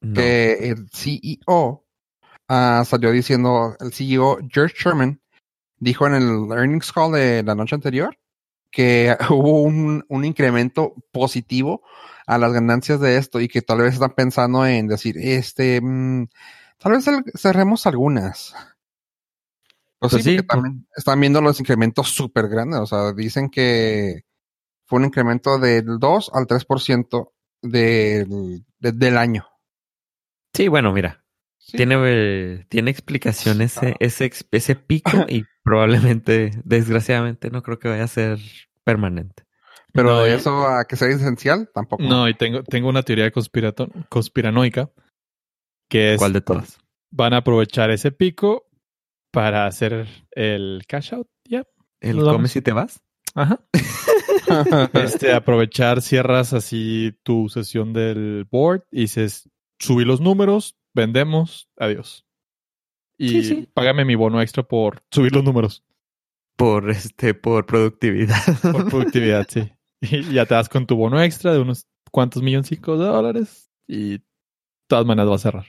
[0.00, 0.14] No.
[0.14, 1.84] que el CEO
[2.48, 5.20] ah, salió diciendo, el CEO George Sherman
[5.78, 8.16] dijo en el earnings call de la noche anterior
[8.70, 11.82] que hubo un, un incremento positivo
[12.26, 16.28] a las ganancias de esto y que tal vez están pensando en decir, este, mm,
[16.78, 17.06] tal vez
[17.36, 18.54] cerremos algunas.
[19.98, 22.78] Pues, Pues sí, también están viendo los incrementos súper grandes.
[22.80, 24.22] O sea, dicen que
[24.86, 27.32] fue un incremento del 2 al 3%
[27.62, 29.46] del, de- del año.
[30.58, 31.22] Sí, bueno, mira,
[31.58, 31.76] Sí.
[31.76, 37.86] tiene, eh, tiene explicación ese, ese, ex- ese pico y probablemente, desgraciadamente, no creo que
[37.86, 38.40] vaya a ser
[38.82, 39.44] permanente.
[39.92, 42.02] Pero No, de eso a que sea esencial, tampoco.
[42.02, 44.90] No, y tengo, tengo una teoría conspiranoica
[45.88, 46.80] que es ¿Cuál de todas?
[47.12, 48.66] van a aprovechar ese pico
[49.30, 51.28] para hacer el cash out.
[51.44, 51.62] Ya.
[52.00, 53.00] ¿El come si te vas?
[53.36, 53.60] Ajá.
[54.94, 62.26] Este, aprovechar, cierras así tu sesión del board y dices, subí los números, vendemos, adiós.
[63.18, 63.68] Y Sí, sí.
[63.74, 65.84] págame mi bono extra por subir los números,
[66.56, 68.42] Por este, por productividad.
[68.62, 69.70] por productividad, sí.
[70.00, 74.10] Y ya te das con tu bono extra de unos cuantos milloncicos de dólares y
[74.18, 74.22] de
[74.88, 75.66] todas maneras va a cerrar.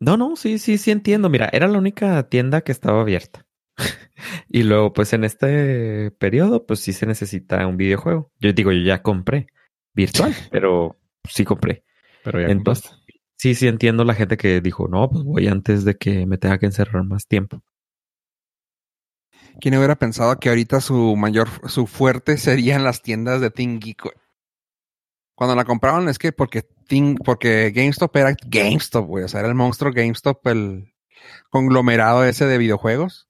[0.00, 1.28] No, no, sí, sí, sí entiendo.
[1.28, 3.46] Mira, era la única tienda que estaba abierta.
[4.48, 8.32] y luego, pues en este periodo, pues sí se necesita un videojuego.
[8.40, 9.48] Yo digo, yo ya compré
[9.94, 11.84] virtual, pero sí compré.
[12.24, 12.97] Pero ya Entonces, compraste.
[13.38, 16.58] Sí, sí entiendo la gente que dijo, no, pues voy antes de que me tenga
[16.58, 17.62] que encerrar más tiempo.
[19.60, 24.02] ¿Quién hubiera pensado que ahorita su mayor, su fuerte serían las tiendas de Think Geek?
[24.02, 24.14] güey?
[25.34, 26.64] Cuando la compraron es que porque
[27.24, 29.24] porque GameStop era GameStop, güey.
[29.24, 30.92] O sea, era el monstruo GameStop, el
[31.50, 33.28] conglomerado ese de videojuegos.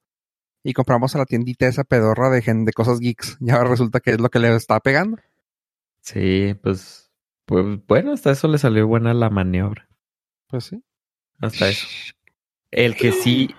[0.64, 3.38] Y compramos a la tiendita esa pedorra de, gen- de cosas geeks.
[3.40, 5.18] Y ahora resulta que es lo que le está pegando.
[6.00, 7.12] Sí, pues,
[7.44, 9.87] pues bueno, hasta eso le salió buena la maniobra.
[10.48, 10.82] Pues sí.
[11.40, 11.86] Hasta eso.
[12.70, 13.54] El que sí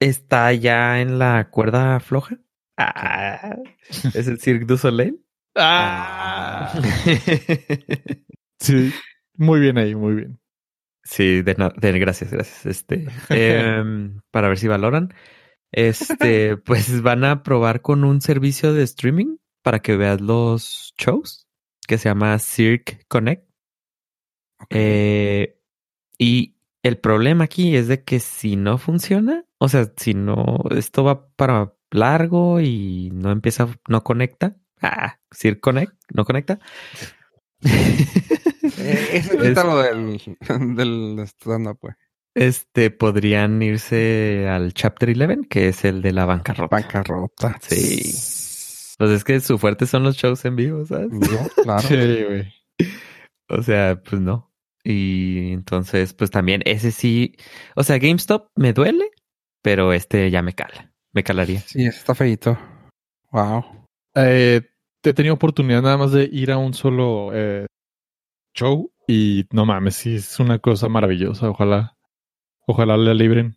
[0.00, 2.38] está ya en la cuerda floja.
[2.76, 3.56] Ah,
[4.14, 5.24] es el Cirque du Soleil.
[5.56, 6.72] ¡Ah!
[8.62, 8.92] Sí,
[9.36, 10.38] muy bien ahí, muy bien.
[11.02, 12.66] Sí, de, de- gracias, gracias.
[12.66, 15.14] Este, em, para ver si valoran.
[15.72, 21.46] Este, pues van a probar con un servicio de streaming para que veas los shows
[21.88, 23.48] que se llama Cirque Connect.
[24.68, 25.58] Eh,
[26.22, 31.02] y el problema aquí es de que si no funciona, o sea, si no, esto
[31.02, 34.54] va para largo y no empieza, no conecta.
[34.82, 36.60] Ah, Cirque Connect, no conecta.
[38.82, 40.18] Eh, es ahorita lo del,
[40.74, 41.94] del stand-up, güey.
[42.34, 46.76] Este podrían irse al Chapter 11, que es el de la bancarrota.
[46.76, 47.58] Bancarrota.
[47.60, 48.96] Sí.
[48.96, 51.10] Pues es que su fuerte son los shows en vivo, ¿sabes?
[51.62, 51.82] Claro.
[51.88, 52.52] Sí, güey.
[53.48, 54.49] O sea, pues no.
[54.82, 57.36] Y entonces, pues también ese sí.
[57.76, 59.10] O sea, GameStop me duele,
[59.62, 60.92] pero este ya me cala.
[61.12, 61.60] Me calaría.
[61.60, 62.58] Sí, está feito.
[63.32, 63.64] Wow.
[64.14, 64.62] Eh,
[65.02, 67.66] he tenido oportunidad nada más de ir a un solo eh,
[68.54, 71.50] show y no mames, sí, es una cosa maravillosa.
[71.50, 71.96] Ojalá,
[72.66, 73.56] ojalá le libren.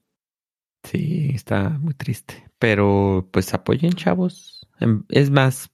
[0.83, 2.49] Sí, está muy triste.
[2.59, 4.67] Pero pues apoyen, chavos.
[4.79, 5.69] Em, Es más,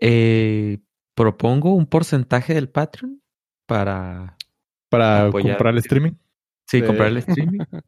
[0.00, 0.78] eh,
[1.14, 3.22] propongo un porcentaje del Patreon
[3.66, 4.36] para
[4.88, 5.56] Para Apoyar.
[5.56, 6.12] comprar el streaming.
[6.66, 6.82] sí, Sí.
[6.82, 7.58] comprar el streaming.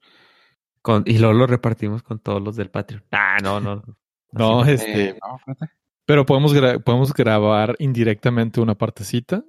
[0.82, 3.04] Con- y luego lo repartimos con todos los del Patreon.
[3.12, 3.82] Ah, no, no.
[4.32, 5.56] No, Así este, Eh, no,
[6.06, 9.42] pero podemos, gra- podemos grabar indirectamente una partecita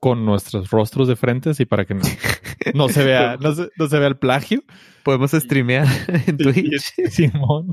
[0.00, 2.00] con nuestros rostros de frente y para que no,
[2.74, 4.62] no se vea, no se, no se vea el plagio.
[5.04, 5.86] Podemos streamear
[6.26, 6.92] en Twitch.
[7.10, 7.72] Simón.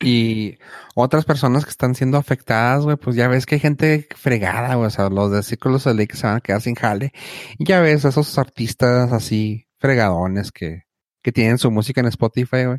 [0.00, 0.58] Y
[0.94, 4.86] otras personas que están siendo afectadas, güey, pues ya ves que hay gente fregada, güey,
[4.86, 7.12] o sea, los de Círculos de Ley que se van a quedar sin jale.
[7.58, 10.82] Y ya ves esos artistas así fregadones que,
[11.22, 12.78] que tienen su música en Spotify, güey.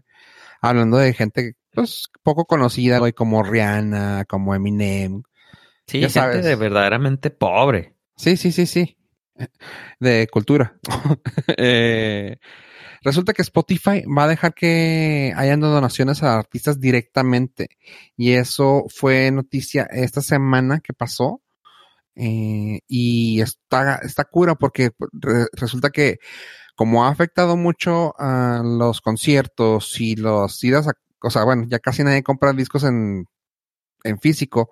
[0.61, 5.23] Hablando de gente, pues, poco conocida, güey, como Rihanna, como Eminem.
[5.85, 6.45] Sí, Ya gente sabes.
[6.45, 7.95] de verdaderamente pobre.
[8.17, 8.97] Sí, sí, sí, sí.
[9.99, 10.75] De cultura.
[11.57, 12.37] Eh,
[13.07, 17.69] resulta que Spotify va a dejar que hayan donaciones a artistas directamente.
[18.15, 21.41] Y eso fue noticia esta semana que pasó.
[22.15, 26.17] Eh, y está, está cura porque re- resulta que
[26.75, 30.93] como ha afectado mucho a los conciertos y los idas a,
[31.23, 33.25] o sea, bueno, ya casi nadie compra discos en,
[34.03, 34.69] en físico,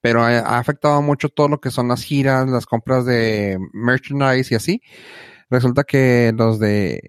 [0.00, 4.56] pero ha afectado mucho todo lo que son las giras, las compras de merchandise y
[4.56, 4.82] así.
[5.50, 7.00] Resulta que los de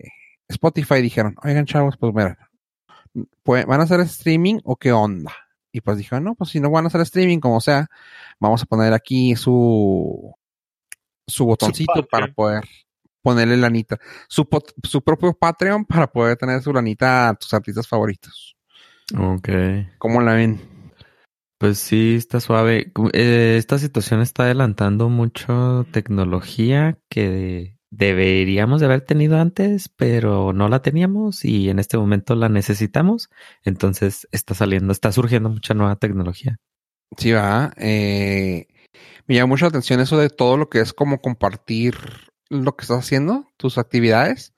[0.50, 2.38] Spotify dijeron, oigan chavos, pues mira,
[3.44, 5.34] pues, ¿van a hacer streaming o qué onda?
[5.72, 7.88] Y pues dijeron, no, pues si no van a hacer streaming, como sea,
[8.40, 10.34] vamos a poner aquí su,
[11.28, 12.64] su botoncito para poder
[13.22, 14.00] ponerle lanita.
[14.28, 18.56] Su, pot- su propio Patreon para poder tener su lanita a tus artistas favoritos.
[19.18, 19.50] Ok.
[19.98, 20.60] ¿Cómo la ven?
[21.60, 22.92] Pues sí, está suave.
[23.14, 30.68] Eh, esta situación está adelantando mucho tecnología que deberíamos de haber tenido antes, pero no
[30.70, 33.30] la teníamos y en este momento la necesitamos.
[33.64, 36.58] Entonces está saliendo, está surgiendo mucha nueva tecnología.
[37.18, 37.74] Sí, va.
[37.78, 38.68] Eh,
[39.28, 41.96] me llama mucho la atención eso de todo lo que es como compartir
[42.50, 44.54] lo que estás haciendo, tus actividades.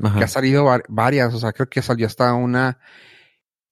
[0.00, 0.18] Ajá.
[0.18, 2.78] Que ha salido var- varias, o sea, creo que salió hasta una.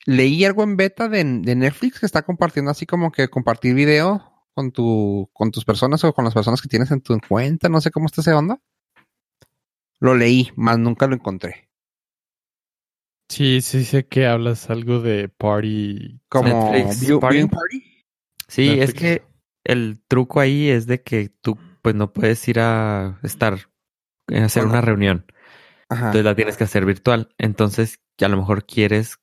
[0.07, 4.33] Leí algo en beta de, de Netflix que está compartiendo así como que compartir video
[4.55, 7.81] con tu, con tus personas o con las personas que tienes en tu cuenta, no
[7.81, 8.61] sé cómo está esa onda.
[10.01, 11.69] Lo leí, más nunca lo encontré.
[13.29, 16.21] Sí, sí sé que hablas algo de party.
[16.29, 17.47] Como view- Party.
[17.49, 17.83] party.
[18.49, 19.25] Sí, es que
[19.65, 23.55] el truco ahí es de que tú pues no puedes ir a estar
[24.33, 24.73] a hacer Bueno.
[24.79, 25.27] una reunión.
[25.89, 26.07] Ajá.
[26.07, 27.35] Entonces la tienes que hacer virtual.
[27.39, 29.19] Entonces, a lo mejor quieres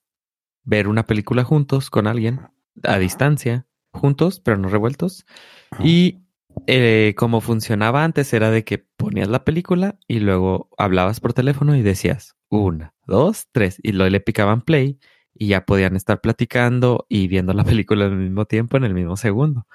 [0.64, 2.40] ver una película juntos con alguien
[2.82, 5.26] a distancia, juntos, pero no revueltos.
[5.70, 5.82] Ajá.
[5.84, 6.23] Y
[6.66, 11.76] eh, como funcionaba antes era de que ponías la película y luego hablabas por teléfono
[11.76, 14.98] y decías una, dos, tres, y luego le picaban play
[15.34, 19.16] y ya podían estar platicando y viendo la película al mismo tiempo en el mismo
[19.16, 19.66] segundo.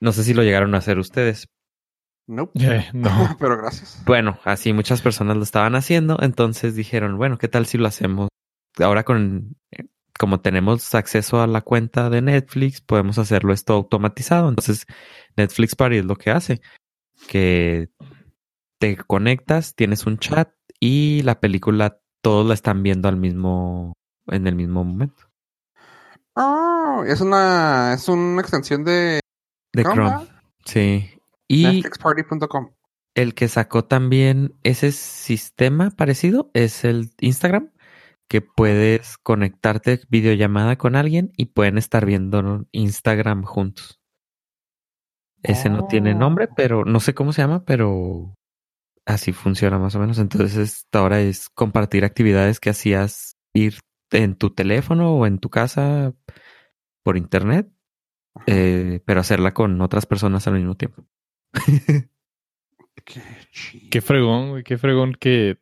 [0.00, 1.48] No sé si lo llegaron a hacer ustedes,
[2.28, 2.52] Nope.
[2.62, 3.08] Eh, no.
[3.40, 4.02] Pero gracias.
[4.04, 8.28] bueno, así muchas personas lo estaban haciendo, entonces dijeron, bueno, ¿qué tal si lo hacemos
[8.78, 9.56] ahora con,
[10.18, 14.48] como tenemos acceso a la cuenta de Netflix, podemos hacerlo esto automatizado.
[14.48, 14.86] Entonces,
[15.36, 16.60] Netflix Party es lo que hace,
[17.28, 17.88] que
[18.78, 20.50] te conectas, tienes un chat
[20.80, 23.94] y la película todos la están viendo al mismo,
[24.26, 25.22] en el mismo momento.
[26.34, 29.20] Oh, es una, es una extensión de
[29.72, 30.28] De Chrome, Chrome.
[30.64, 31.10] Sí.
[31.48, 32.70] Y Netflixparty.com.
[33.14, 37.70] el que sacó también ese sistema parecido es el Instagram,
[38.28, 44.00] que puedes conectarte videollamada con alguien y pueden estar viendo Instagram juntos.
[45.42, 46.18] Ese no tiene Oh.
[46.18, 48.34] nombre, pero no sé cómo se llama, pero
[49.06, 50.18] así funciona más o menos.
[50.18, 53.78] Entonces, ahora es compartir actividades que hacías ir
[54.10, 56.14] en tu teléfono o en tu casa
[57.04, 57.70] por internet,
[58.46, 61.04] eh, pero hacerla con otras personas al mismo tiempo.
[63.04, 63.22] Qué.
[63.90, 65.58] Qué fregón, güey, qué fregón que.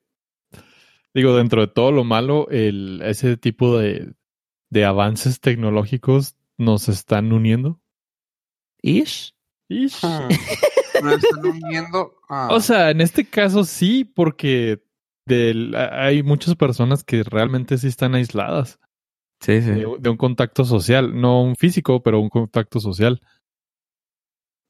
[1.17, 4.13] Digo, dentro de todo lo malo, el, ese tipo de,
[4.71, 7.81] de avances tecnológicos nos están uniendo.
[8.83, 9.35] Ish.
[9.69, 10.01] Ish.
[10.99, 11.05] Hmm.
[11.05, 14.83] Lo están uniendo a- O sea, en este caso sí, porque
[15.27, 18.79] del, hay muchas personas que realmente sí están aisladas
[19.43, 19.73] Sí, sí.
[19.73, 23.21] de, de un contacto social, no un físico, pero un contacto social.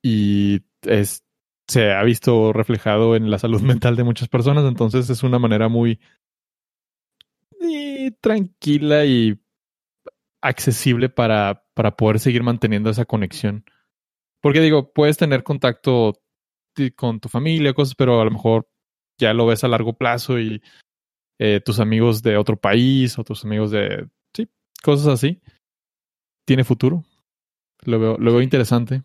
[0.03, 1.23] Y es,
[1.69, 5.69] se ha visto reflejado en la salud mental de muchas personas, entonces es una manera
[5.69, 6.01] muy
[8.21, 9.41] tranquila y
[10.43, 13.65] accesible para, para poder seguir manteniendo esa conexión.
[14.41, 16.15] Porque digo, puedes tener contacto
[16.95, 18.69] con tu familia, cosas, pero a lo mejor
[19.19, 20.63] ya lo ves a largo plazo y
[21.39, 24.49] eh, tus amigos de otro país o tus amigos de, sí,
[24.83, 25.41] cosas así.
[26.47, 27.05] Tiene futuro.
[27.85, 29.03] Lo veo, lo veo interesante.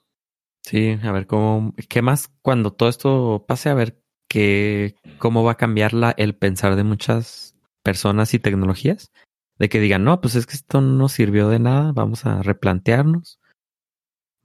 [0.64, 4.00] Sí, a ver cómo, qué más cuando todo esto pase, a ver
[4.30, 7.51] qué, cómo va a cambiar la, el pensar de muchas
[7.84, 9.12] personas y tecnologías.
[9.58, 13.40] De que digan, no, pues es que esto no sirvió de nada, vamos a replantearnos.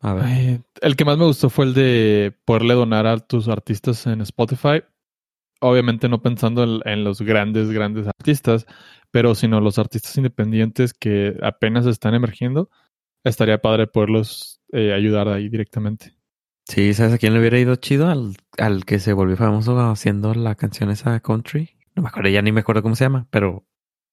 [0.01, 0.25] A ver.
[0.25, 4.21] Ay, el que más me gustó fue el de poderle donar a tus artistas en
[4.21, 4.83] Spotify.
[5.61, 8.67] Obviamente no pensando en, en los grandes, grandes artistas,
[9.11, 12.69] pero sino los artistas independientes que apenas están emergiendo.
[13.25, 16.15] Estaría padre poderlos eh, ayudar ahí directamente.
[16.69, 18.09] Sí, ¿sabes a quién le hubiera ido chido?
[18.09, 21.76] Al, al que se volvió famoso haciendo la canción esa country.
[21.97, 23.67] No me acuerdo, ya ni me acuerdo cómo se llama, pero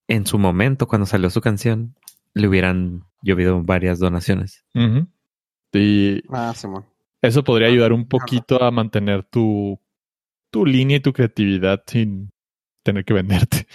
[0.07, 1.95] en su momento, cuando salió su canción,
[2.33, 4.63] le hubieran llovido varias donaciones.
[4.73, 5.07] Ujú.
[5.73, 6.85] Y Ah, Simón.
[7.21, 9.79] eso podría ayudar un poquito a mantener tu,
[10.51, 12.31] tu línea y tu creatividad sin
[12.83, 13.67] tener que venderte.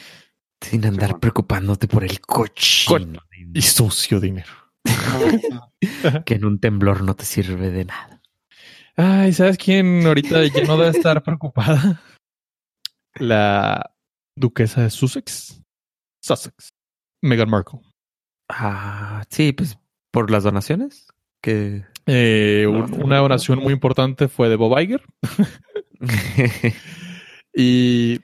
[0.60, 3.20] Sin andar preocupándote por el cochino
[3.54, 4.50] Y sucio dinero.
[6.26, 8.20] que en un temblor no te sirve de nada.
[8.96, 12.00] Ay, ¿sabes quién ahorita ya no debe estar preocupada?
[13.14, 13.92] La
[14.38, 15.62] duquesa de Sussex.
[16.22, 16.70] Sussex.
[17.22, 17.80] Meghan Markle.
[18.48, 19.78] Ah, sí, pues
[20.10, 21.06] por las donaciones
[21.42, 25.02] que Eh, un- una oración muy importante fue de Bob Iger.
[27.54, 28.20] Y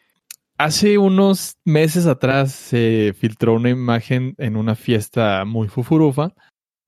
[0.58, 6.34] hace unos meses atrás se filtró una imagen en una fiesta muy fufurufa,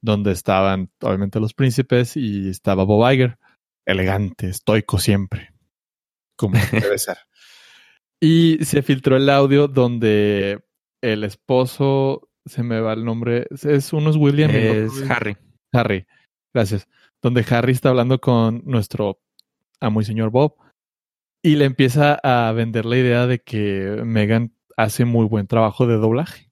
[0.03, 3.39] donde estaban obviamente los príncipes y estaba Bob Iger,
[3.85, 5.53] elegante, estoico siempre,
[6.37, 7.19] como debe ser.
[8.21, 10.65] Y se filtró el audio donde
[11.03, 15.11] el esposo, se me va el nombre, es unos William y el otro es es
[15.11, 15.37] Harry.
[15.73, 16.07] Harry,
[16.55, 16.89] gracias.
[17.23, 19.21] Donde Harry está hablando con nuestro
[19.81, 20.57] amo y señor Bob
[21.43, 25.97] y le empieza a vender la idea de que Megan hace muy buen trabajo de
[25.97, 26.51] doblaje.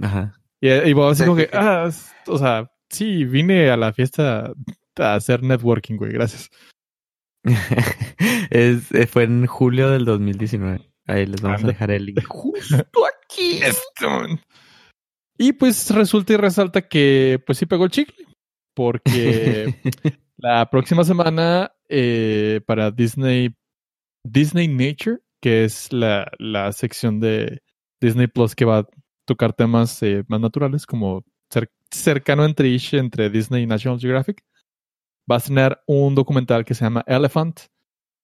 [0.00, 0.40] Ajá.
[0.60, 1.90] Y, y Bob así como que, ah,
[2.26, 4.52] o sea, sí, vine a la fiesta
[4.98, 6.50] a hacer networking, güey, gracias.
[8.50, 10.80] es, eh, fue en julio del 2019.
[11.06, 12.24] Ahí les vamos a dejar el link.
[12.26, 12.76] Justo
[13.06, 13.60] aquí.
[15.36, 18.26] Y pues resulta y resalta que pues sí pegó el chicle,
[18.74, 19.74] porque
[20.36, 23.54] la próxima semana eh, para Disney,
[24.24, 27.60] Disney Nature, que es la, la sección de
[28.00, 28.88] Disney Plus que va a
[29.26, 34.44] tocar temas eh, más naturales, como cer- cercano entre ish entre Disney y National Geographic,
[35.30, 37.60] va a tener un documental que se llama Elephant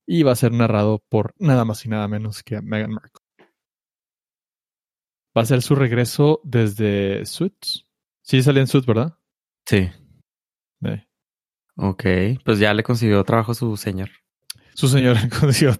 [0.06, 3.24] y va a ser narrado por nada más y nada menos que Meghan Markle.
[5.36, 7.86] Va a ser su regreso desde Suits.
[8.22, 9.16] Sí, salía en Suits, ¿verdad?
[9.66, 9.88] sí.
[10.84, 11.06] Eh,
[11.76, 12.04] Ok.
[12.44, 14.10] Pues ya le consiguió trabajo su señor.
[14.74, 15.74] Su señora consiguió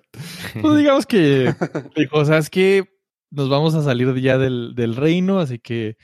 [0.60, 1.54] Pues digamos que
[1.96, 2.88] dijo, ¿sabes qué?
[3.30, 5.96] Nos vamos a salir ya del, del reino, así que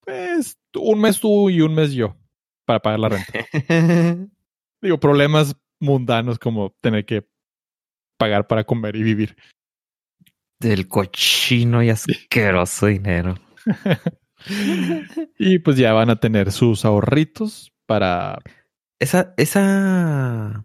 [0.00, 2.16] pues un mes tú y un mes yo
[2.64, 3.32] para pagar la renta.
[4.82, 7.26] Digo, problemas mundanos como tener que
[8.18, 9.36] pagar para comer y vivir.
[10.60, 13.36] Del cochino y asqueroso dinero.
[15.38, 18.38] y pues ya van a tener sus ahorritos para...
[18.98, 20.64] Esa, esa,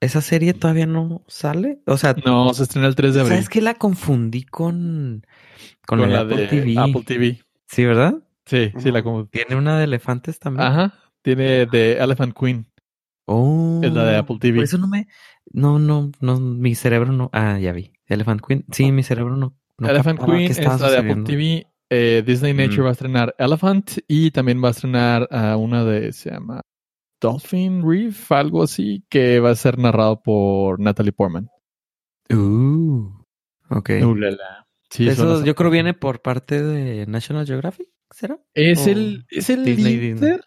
[0.00, 1.80] esa serie todavía no sale.
[1.86, 5.24] O sea, No, se estrena el 3 de abril ¿sabes que la confundí con,
[5.86, 6.74] con, con la la de Apple TV?
[6.78, 7.40] Apple TV.
[7.66, 8.14] Sí, ¿verdad?
[8.46, 9.26] Sí, sí, la como...
[9.26, 10.66] Tiene una de elefantes también.
[10.66, 12.66] Ajá, tiene de Elephant Queen.
[13.26, 14.56] Oh, Es la de Apple TV.
[14.56, 15.06] Por eso no me,
[15.52, 17.30] no, no, no, mi cerebro no.
[17.32, 17.92] Ah, ya vi.
[18.06, 18.64] Elephant Queen.
[18.70, 19.56] Sí, mi cerebro no.
[19.78, 21.22] no Elephant captaba Queen es la de Apple.
[21.24, 21.66] TV.
[21.90, 22.84] Eh, Disney Nature Mm.
[22.84, 26.60] va a estrenar Elephant y también va a estrenar a una de, se llama
[27.20, 31.48] Dolphin Reef, algo así, que va a ser narrado por Natalie Portman.
[32.30, 33.10] Uh,
[33.70, 33.90] ok.
[34.06, 34.66] Ulala.
[34.90, 38.38] Sí, Eso yo creo viene por parte de National Geographic, ¿será?
[38.54, 40.38] es o el, es el Disney, Disney, Disney.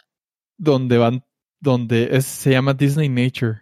[0.57, 1.23] donde van,
[1.59, 3.61] donde es, se llama Disney Nature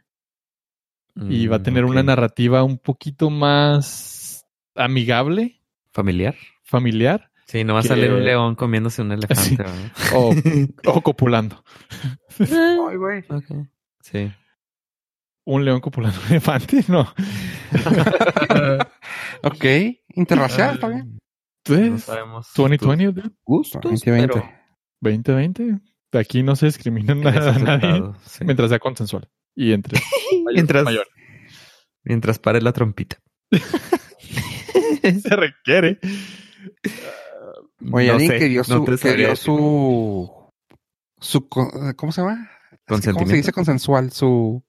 [1.30, 6.36] y va a Mm, tener una narrativa un poquito más amigable, familiar.
[6.64, 9.64] familiar Sí, no va a salir un león comiéndose un elefante.
[10.16, 10.34] O,
[10.88, 11.64] o copulando.
[12.40, 13.24] Ay, güey.
[13.30, 13.68] Ok.
[14.02, 14.32] Sí.
[15.46, 17.08] Un león copulando un elefante, no.
[19.44, 19.66] Ok,
[20.16, 21.14] interracial, está bien.
[21.14, 21.20] No
[21.64, 22.52] Pues, sabemos.
[22.56, 23.22] 2020, dude.
[23.46, 23.80] Gusto.
[23.80, 24.34] Gustos, 2020.
[24.34, 24.52] pero
[25.02, 25.80] 2020.
[26.20, 28.44] Aquí no se discrimina en nada a nadie sí.
[28.46, 29.30] mientras sea consensual.
[29.56, 30.00] Y entre
[30.44, 31.08] mayor- Mientras- mayor.
[32.04, 33.18] Mientras pare la trompita.
[33.52, 36.00] se requiere.
[37.92, 40.32] Oye, No alguien sé, que dio su, que dio su,
[41.20, 42.34] su, co- ¿cómo se llama?
[42.34, 43.36] Es que, ¿Cómo se Consentimiento.
[43.36, 44.12] dice consensual?
[44.12, 44.64] Su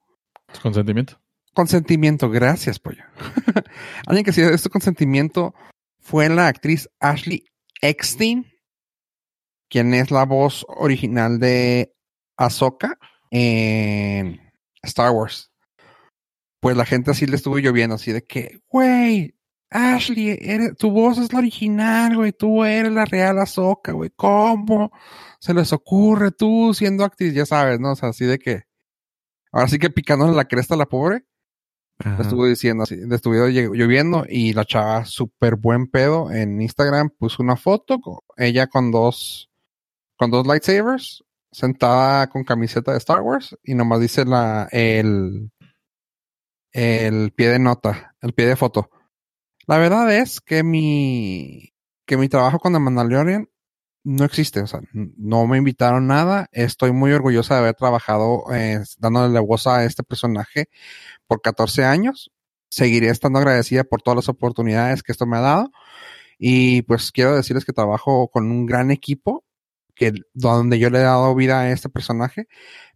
[0.52, 1.20] Su consentimiento.
[1.54, 2.30] consentimiento.
[2.30, 3.02] Gracias, pollo.
[4.06, 5.54] alguien que sí dio su consentimiento
[6.00, 7.44] fue la actriz Ashley
[7.82, 8.46] Eckstein,
[9.68, 11.94] quien es la voz original de
[12.36, 12.98] Ahsoka
[13.30, 14.40] en
[14.82, 15.52] Star Wars.
[16.60, 19.36] Pues la gente así le estuvo lloviendo, así de que, güey,
[19.70, 24.90] Ashley, eres, tu voz es la original, güey, tú eres la real Ahsoka, güey, ¿cómo
[25.38, 27.34] se les ocurre tú siendo actriz?
[27.34, 27.92] Ya sabes, ¿no?
[27.92, 28.62] O sea, así de que,
[29.52, 31.24] ahora sí que picándole la cresta a la pobre,
[32.04, 37.10] le estuvo diciendo así, le estuvo lloviendo y la chava súper buen pedo en Instagram
[37.10, 39.45] puso una foto, con ella con dos,
[40.16, 45.50] con dos lightsabers, sentada con camiseta de Star Wars y nomás dice la, el,
[46.72, 48.90] el pie de nota, el pie de foto.
[49.66, 51.72] La verdad es que mi,
[52.06, 53.48] que mi trabajo con The Mandalorian
[54.04, 56.48] no existe, o sea, no me invitaron nada.
[56.52, 60.68] Estoy muy orgullosa de haber trabajado eh, dándole voz a este personaje
[61.26, 62.30] por 14 años.
[62.70, 65.70] Seguiré estando agradecida por todas las oportunidades que esto me ha dado.
[66.38, 69.45] Y pues quiero decirles que trabajo con un gran equipo
[69.96, 72.46] que donde yo le he dado vida a este personaje,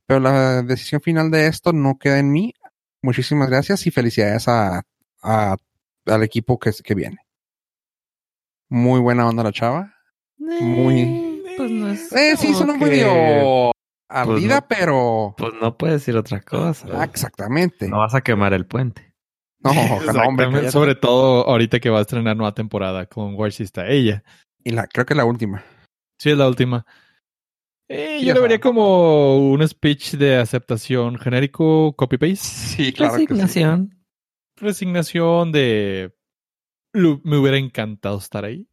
[0.07, 2.55] pero la decisión final de esto no queda en mí.
[3.03, 4.83] Muchísimas gracias y felicidades a,
[5.23, 5.57] a
[6.07, 7.19] al equipo que, que viene.
[8.69, 9.95] Muy buena onda la chava.
[10.39, 11.01] Muy.
[11.01, 13.73] Eh, pues no es Eh, sí, sonó que- medio
[14.09, 15.35] ardida, no- pero.
[15.37, 16.87] Pues no puedes decir otra cosa.
[16.93, 17.89] Ah, exactamente.
[17.89, 19.15] No vas a quemar el puente.
[19.61, 20.71] No, ojalá, hombre.
[20.71, 24.23] Sobre todo ahorita que va a estrenar nueva temporada con Wars está ella.
[24.63, 25.65] Y la, creo que la última.
[26.21, 26.85] Sí, es la última.
[27.89, 32.37] Eh, yo lo vería como un speech de aceptación genérico, copy-paste.
[32.37, 33.27] Sí, claro que sí.
[33.27, 33.99] Resignación.
[34.57, 36.15] Resignación de...
[36.93, 38.69] Me hubiera encantado estar ahí.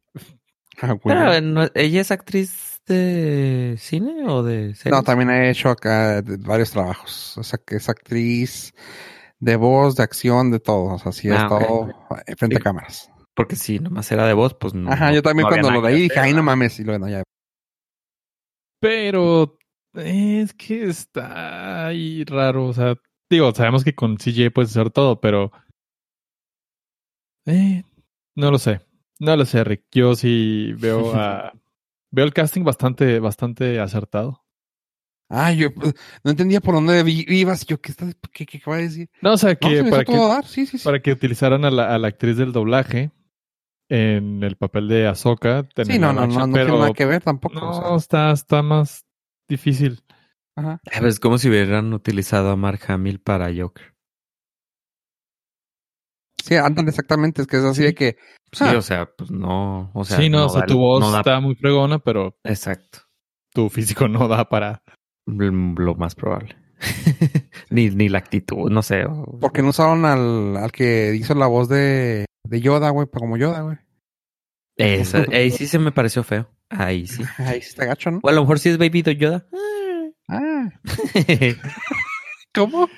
[0.80, 0.94] Ah.
[1.02, 4.96] Pero, ¿no- ¿ella es actriz de cine o de serie?
[4.96, 7.36] No, también ha hecho acá varios trabajos.
[7.38, 8.74] O sea, que es actriz
[9.40, 10.94] de voz, de acción, de todo.
[10.94, 11.60] O sea, sí ha Ah, ok.
[11.62, 11.90] estado
[12.26, 13.10] eh, frente a cámaras.
[13.34, 14.92] Porque si nomás era de voz, pues no.
[14.92, 16.78] Ajá, yo también no cuando lo leí dije, ay, no mames.
[16.80, 17.22] Y luego, no, ya.
[18.80, 19.58] Pero
[19.94, 22.66] es que está ahí raro.
[22.66, 22.96] O sea,
[23.30, 25.52] digo, sabemos que con CJ puedes hacer todo, pero...
[27.46, 27.82] Eh,
[28.34, 28.80] no lo sé.
[29.18, 29.84] No lo sé, Rick.
[29.90, 31.52] Yo sí veo a...
[32.10, 34.44] veo el casting bastante, bastante acertado.
[35.30, 37.66] Ah, yo pues, no entendía por dónde ibas.
[37.66, 39.10] Yo, ¿qué, estás, qué, qué, qué va a decir?
[39.20, 40.46] No, o sea, No, que se para que, todo dar.
[40.46, 40.84] Sí, sí, sí.
[40.84, 43.10] para que utilizaran a la, a la actriz del doblaje
[43.88, 45.66] en el papel de Ahsoka.
[45.84, 47.58] Sí, no, no, no, no tiene nada que ver tampoco.
[47.68, 49.06] o sea, no, está, está más
[49.48, 50.04] difícil.
[50.56, 50.80] ajá.
[50.86, 53.94] Ah, pues Es como si hubieran utilizado a Mark Hamill para Joker.
[56.44, 57.42] Sí, andan exactamente.
[57.42, 57.86] Es que es así Sí.
[57.88, 58.16] de que.
[58.52, 59.90] Sí, ah, o sea, pues no.
[59.94, 62.38] O sea, sí, no, o sea, da- tu voz no da- está muy fregona, pero
[62.44, 63.00] Exacto.
[63.52, 64.82] tu físico no da para...
[65.26, 66.56] Lo más probable.
[67.70, 69.04] ni, ni la actitud, no sé.
[69.04, 73.06] o- ¿Por qué no usaron al, al que hizo la voz de, de Yoda, güey?
[73.12, 73.76] Como Yoda, güey.
[74.76, 76.50] Esa- ahí sí se me pareció feo.
[76.70, 77.22] Ahí sí.
[77.38, 78.20] Ahí sí está gacho, ¿no?
[78.22, 79.46] O a lo mejor sí es Baby Yoda.
[80.28, 80.68] Ah,
[82.54, 82.88] ¿cómo?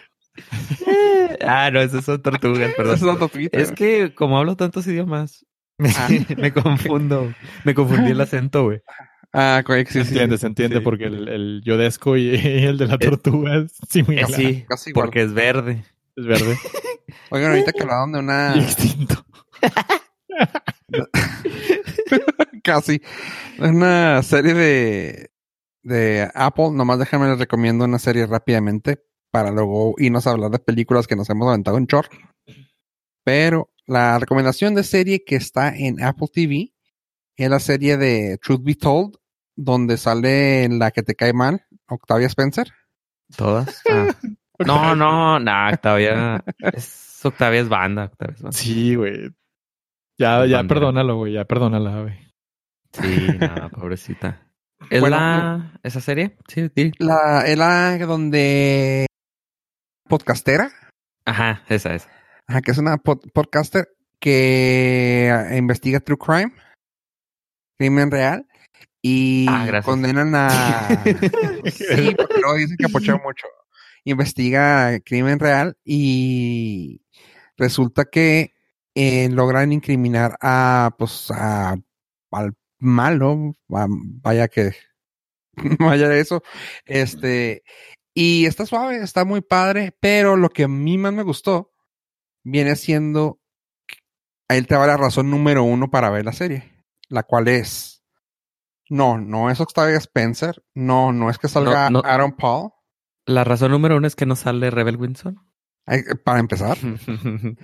[1.47, 2.95] ah, no, esas son tortugas, perdón.
[2.97, 3.61] Es otro Twitter.
[3.61, 5.47] Es que como hablo tantos idiomas,
[5.79, 6.09] Ah.
[6.37, 7.33] me confundo.
[7.65, 8.81] Me confundí el acento, güey.
[9.33, 10.11] Ah, correcto, sí, se sí.
[10.11, 10.83] entiende, se entiende, sí.
[10.83, 14.29] porque el, el yodesco y, el de la tortuga es similar.
[14.31, 15.07] Eh, sí, Casi igual.
[15.07, 15.85] porque es verde.
[16.17, 16.59] Es verde
[17.31, 18.55] Oigan, ahorita que hablaron de una.
[18.57, 19.25] y extinto.
[22.65, 23.01] Casi.
[23.59, 25.31] Una serie de,
[25.83, 26.71] de Apple.
[26.73, 31.17] Nomás déjame les recomiendo una serie rápidamente para luego irnos a hablar de películas que
[31.17, 32.13] nos hemos aventado en short.
[33.25, 36.73] Pero la recomendación de serie que está en Apple TV
[37.37, 39.17] es la serie de Truth Be Told,
[39.57, 42.73] donde sale la que te cae mal, Octavia Spencer.
[43.37, 43.83] ¿Todas?
[44.63, 44.67] Ah.
[44.67, 46.45] No, no, no, Octavia.
[46.75, 48.05] Es, Octavia es banda.
[48.05, 48.59] Octavia es banda.
[48.59, 49.31] Sí, güey.
[50.21, 51.33] Ya, ya perdónalo, güey.
[51.33, 52.15] Ya perdónala, güey.
[52.93, 54.47] Sí, no, pobrecita.
[54.91, 56.37] ¿Es Bueno, la esa serie?
[56.47, 56.93] Sí, sí.
[56.99, 59.07] La, es la donde
[60.09, 60.71] podcastera.
[61.25, 62.07] Ajá, esa es.
[62.47, 66.53] Ajá, que es una pod- podcaster que eh, investiga true crime,
[67.79, 68.47] crimen real,
[69.01, 70.51] y Ah, condenan a...
[71.65, 73.47] sí, porque luego dicen que apochó mucho.
[74.05, 77.01] Investiga crimen real y
[77.57, 78.53] resulta que
[78.95, 81.77] eh, logran incriminar a, pues, a,
[82.31, 84.73] al malo, a- vaya que,
[85.79, 86.43] vaya eso,
[86.87, 87.63] este,
[88.15, 91.73] y está suave, está muy padre, pero lo que a mí más me gustó
[92.43, 93.41] viene siendo,
[94.49, 96.73] ahí te va la razón número uno para ver la serie,
[97.09, 98.03] la cual es,
[98.89, 102.09] no, no es Octavia Spencer, no, no es que salga No, no.
[102.09, 102.71] Aaron Paul,
[103.27, 105.39] La razón número uno es que no sale Rebel Wilson.
[106.25, 106.77] para empezar,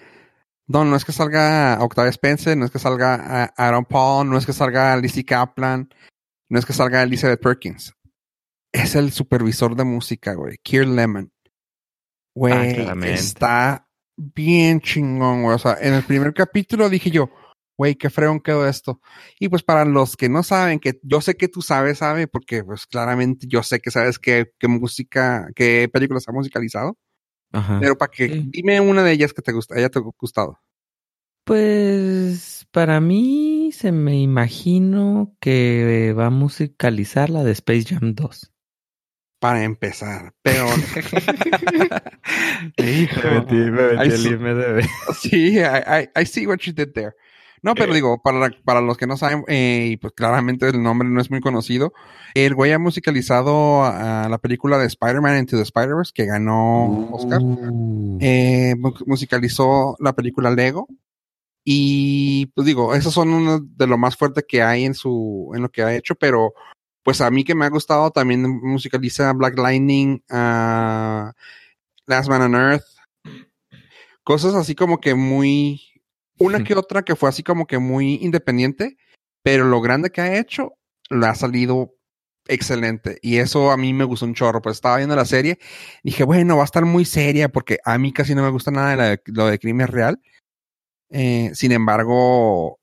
[0.68, 4.36] no, no es que salga Octavia Spencer, no es que salga ah, Aaron Paul, no
[4.36, 5.88] es que salga Lizzie Kaplan,
[6.48, 7.94] no es que salga Elizabeth Perkins.
[8.72, 10.58] Es el supervisor de música, güey.
[10.62, 11.32] Kier Lemon.
[12.34, 15.54] Güey, Ah, está bien chingón, güey.
[15.54, 17.30] O sea, en el primer capítulo dije yo,
[17.78, 19.00] güey, qué freón quedó esto.
[19.38, 22.64] Y pues para los que no saben, que yo sé que tú sabes, sabe, porque
[22.64, 26.98] pues claramente yo sé que sabes qué, qué música, qué películas ha musicalizado.
[27.56, 27.78] Ajá.
[27.80, 28.44] Pero para que, Sí.
[28.48, 30.60] dime una de ellas que te gusta, haya te gustado.
[31.44, 38.52] Pues para mí se me imagino que va a musicalizar la de Space Jam 2.
[39.38, 40.66] Para empezar, pero
[42.78, 43.20] Hijo.
[43.98, 44.30] Ahí sí.
[45.20, 47.14] Sí, I, I, I see what you did there.
[47.66, 51.08] No, pero digo, para, para los que no saben, eh, y pues claramente el nombre
[51.08, 51.92] no es muy conocido,
[52.34, 57.40] el güey ha musicalizado a la película de Spider-Man Into the Spider-Verse, que ganó Oscar.
[57.42, 60.86] Uh, Eh, mu- musicalizó la película Lego.
[61.64, 65.62] Y pues digo, esos son uno de lo más fuerte que hay en su, en
[65.62, 66.54] lo que ha hecho, pero
[67.02, 71.32] pues a mí que me ha gustado también musicaliza Black Lightning, ah,
[72.06, 72.84] Last Man on Earth,
[74.22, 75.80] cosas así como que muy,
[76.38, 78.96] una que otra que fue así como que muy independiente,
[79.42, 80.74] pero lo grande que ha hecho,
[81.10, 81.94] le ha salido
[82.48, 83.18] excelente.
[83.22, 84.62] Y eso a mí me gustó un chorro.
[84.62, 85.58] Pues estaba viendo la serie,
[86.02, 88.90] dije, bueno, va a estar muy seria porque a mí casi no me gusta nada
[88.90, 90.20] de la- lo de crimen real.
[91.10, 92.78] Eh, sin embargo,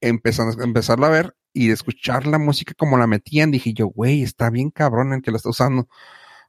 [0.00, 4.22] empezando, empezarlo a ver y de escuchar la música como la metían, dije yo, güey,
[4.22, 5.82] está bien cabrón el que la está usando.
[5.82, 5.88] O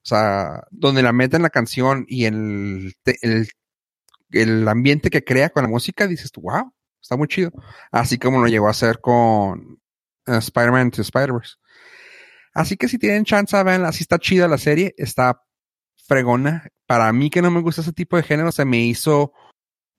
[0.08, 2.94] sea, donde la meten la canción y el,
[4.32, 7.52] el ambiente que crea con la música, dices tú, wow, está muy chido.
[7.92, 9.82] Así como lo llegó a hacer con
[10.28, 11.56] eh, Spider-Man to Spider-Verse.
[12.54, 15.42] Así que si tienen chance, vean, así está chida la serie, está
[16.06, 16.68] fregona.
[16.86, 19.34] Para mí que no me gusta ese tipo de género, se me hizo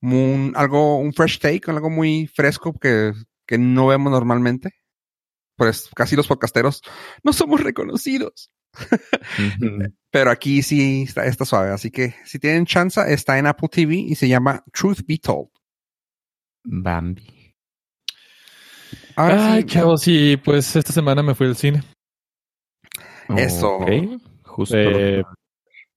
[0.03, 3.13] un, algo, un fresh take, algo muy fresco que,
[3.47, 4.71] que no vemos normalmente.
[5.57, 6.83] Pues casi los podcasteros
[7.23, 8.52] no somos reconocidos.
[10.11, 11.71] Pero aquí sí está, está suave.
[11.71, 15.49] Así que si tienen chance, está en Apple TV y se llama Truth Be Told.
[16.65, 17.55] Bambi.
[19.17, 21.83] Ahora Ay, sí, chavos, sí, pues esta semana me fui al cine.
[23.37, 23.77] Eso.
[23.77, 23.91] Ok,
[24.43, 24.77] Justo.
[24.77, 25.23] Eh,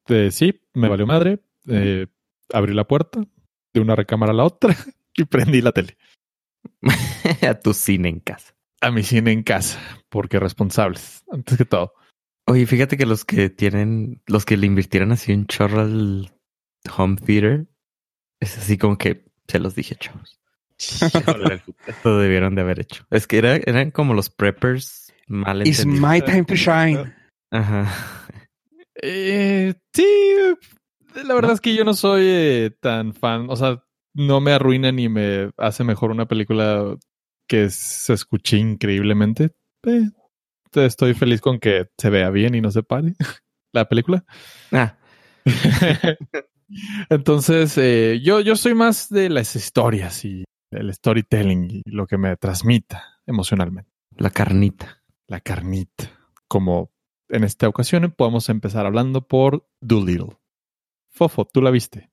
[0.07, 1.39] Eh, sí, me valió madre.
[1.67, 2.05] Eh,
[2.53, 3.25] abrí la puerta
[3.73, 4.75] de una recámara a la otra
[5.15, 5.97] y prendí la tele.
[7.49, 8.53] a tu cine en casa.
[8.81, 11.93] A mi cine en casa, porque responsables, antes que todo.
[12.47, 16.31] Oye, fíjate que los que tienen, los que le invirtieron así un chorro al
[16.95, 17.67] home theater,
[18.39, 20.39] es así como que se los dije, chavos.
[20.77, 23.05] Esto debieron de haber hecho.
[23.09, 27.13] Es que era, eran como los preppers mal It's my time to shine.
[27.51, 27.91] Ajá.
[29.01, 30.05] Eh, sí,
[31.25, 33.83] la verdad es que yo no soy eh, tan fan, o sea,
[34.13, 36.95] no me arruina ni me hace mejor una película
[37.47, 39.51] que se escuche increíblemente.
[39.83, 40.09] Eh,
[40.77, 43.13] estoy feliz con que se vea bien y no se pare
[43.73, 44.25] la película.
[44.71, 44.97] Ah,
[47.09, 52.17] Entonces, eh, yo, yo soy más de las historias y el storytelling y lo que
[52.17, 53.91] me transmita emocionalmente.
[54.17, 55.03] la carnita.
[55.27, 56.11] La carnita.
[56.47, 56.91] Como
[57.29, 60.37] en esta ocasión podemos empezar hablando por Doolittle.
[61.11, 62.11] Fofo, ¿tú la viste?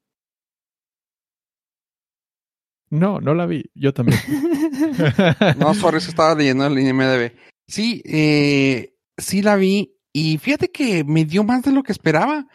[2.91, 3.65] No, no la vi.
[3.75, 4.19] Yo también.
[5.59, 7.33] No, sorry, es que estaba leyendo el IMDB.
[7.69, 12.47] Sí, eh, sí la vi y fíjate que me dio más de lo que esperaba.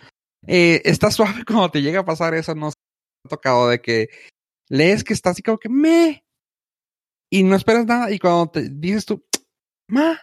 [0.48, 2.78] Eh, está suave cuando te llega a pasar eso, no se
[3.26, 4.10] ha tocado de que
[4.70, 6.24] lees que está así como que me
[7.32, 9.24] y no esperas nada y cuando te dices tú,
[9.90, 10.20] ma,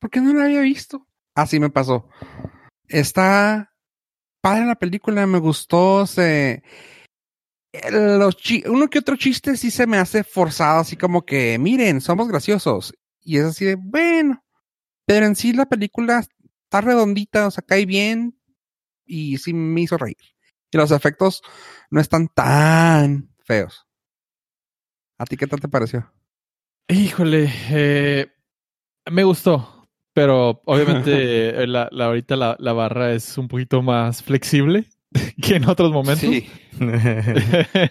[0.00, 1.06] ¿por qué no la había visto?
[1.34, 2.08] Así me pasó.
[2.88, 3.72] Está
[4.42, 6.06] padre la película, me gustó,
[7.72, 8.36] el- los
[8.66, 12.92] uno que otro chiste sí se me hace forzado, así como que, miren, somos graciosos.
[13.22, 14.42] Y es así de, bueno.
[15.06, 18.38] Pero en sí la película está redondita, o sea, cae bien
[19.04, 20.16] y sí me hizo reír.
[20.70, 21.42] Y los efectos
[21.90, 23.86] no están tan feos.
[25.18, 26.10] ¿A ti qué tal te pareció?
[26.88, 28.28] Híjole, eh,
[29.10, 34.86] me gustó, pero obviamente la, la- ahorita la, la barra es un poquito más flexible
[35.42, 36.30] que en otros momentos.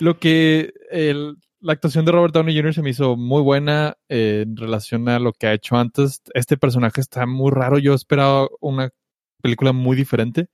[0.00, 2.74] Lo que el- la actuación de Robert Downey Jr.
[2.74, 6.20] se me hizo muy buena eh, en relación a lo que ha hecho antes.
[6.34, 7.78] Este personaje está muy raro.
[7.78, 8.90] Yo esperaba una
[9.40, 10.50] película muy diferente.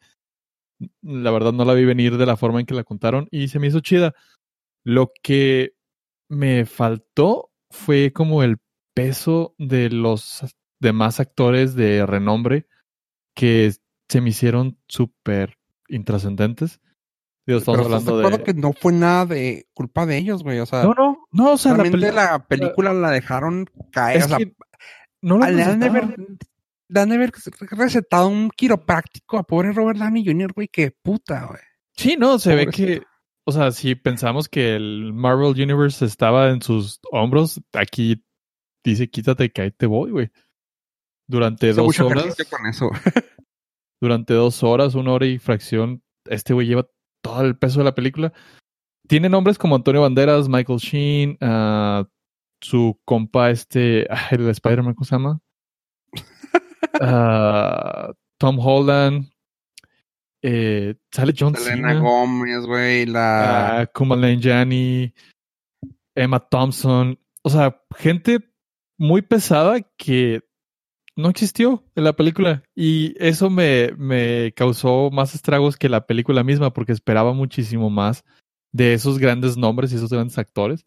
[1.02, 3.58] La verdad no la vi venir de la forma en que la contaron y se
[3.58, 4.14] me hizo chida.
[4.84, 5.72] Lo que
[6.28, 8.58] me faltó fue como el
[8.94, 10.44] peso de los
[10.78, 12.68] demás actores de renombre
[13.34, 13.72] que
[14.08, 15.58] se me hicieron súper
[15.88, 16.80] intrascendentes.
[17.51, 18.44] Digo, estamos Pero ¿estás de hablando de...
[18.44, 20.61] que no fue nada de culpa de ellos, güey.
[20.61, 24.18] O sea, No, no, no, o sea, la realmente la película la dejaron caer.
[24.18, 24.55] Es o sea, que
[25.20, 25.98] no lo Le han de necesitaba.
[26.14, 26.38] haber,
[26.86, 27.32] le han de haber
[27.72, 30.68] recetado un quiropráctico a pobre Robert Downey Jr., güey.
[30.68, 31.61] Qué puta, güey.
[31.96, 33.03] Sí, no, se ve que,
[33.44, 38.24] o sea, si pensamos que el Marvel Universe estaba en sus hombros, aquí
[38.84, 40.30] dice quítate que ahí te voy, güey.
[41.26, 42.90] Durante Hizo dos mucho horas, con eso.
[44.01, 46.86] durante dos horas, una hora y fracción, este güey lleva
[47.23, 48.33] todo el peso de la película.
[49.09, 52.07] Tiene nombres como Antonio Banderas, Michael Sheen, ah,
[52.61, 55.41] su compa este, ah, el de Spider-Man, ¿cómo se llama?
[57.03, 59.31] Ah, Tom Holland,
[60.43, 62.01] eh, sale John Selena Cena.
[62.01, 63.07] Gómez, güey.
[63.07, 63.81] La...
[63.81, 65.14] Ah, Kumail Nanjiani,
[66.14, 68.39] Emma Thompson, o sea, gente
[68.99, 70.43] muy pesada que
[71.21, 76.43] no existió en la película y eso me, me causó más estragos que la película
[76.43, 78.25] misma porque esperaba muchísimo más
[78.73, 80.85] de esos grandes nombres y esos grandes actores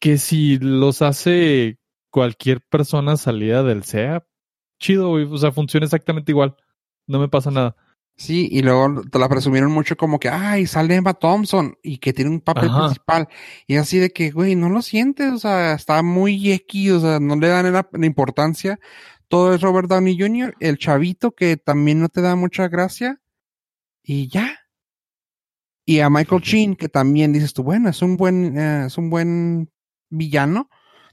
[0.00, 1.78] que si los hace
[2.10, 4.26] cualquier persona salida del SEA,
[4.78, 6.56] chido, o sea, funciona exactamente igual,
[7.06, 7.74] no me pasa nada.
[8.16, 12.12] Sí, y luego te la presumieron mucho como que, ay, sale Emma Thompson y que
[12.12, 12.84] tiene un papel Ajá.
[12.84, 13.28] principal.
[13.66, 17.18] Y así de que, güey, no lo sientes, o sea, está muy X, o sea,
[17.18, 18.78] no le dan la, la importancia.
[19.28, 23.20] Todo es Robert Downey Jr., el chavito que también no te da mucha gracia.
[24.02, 24.58] Y ya.
[25.86, 29.10] Y a Michael Sheen, que también dices tú, bueno, es un buen, eh, es un
[29.10, 29.70] buen
[30.10, 30.70] villano.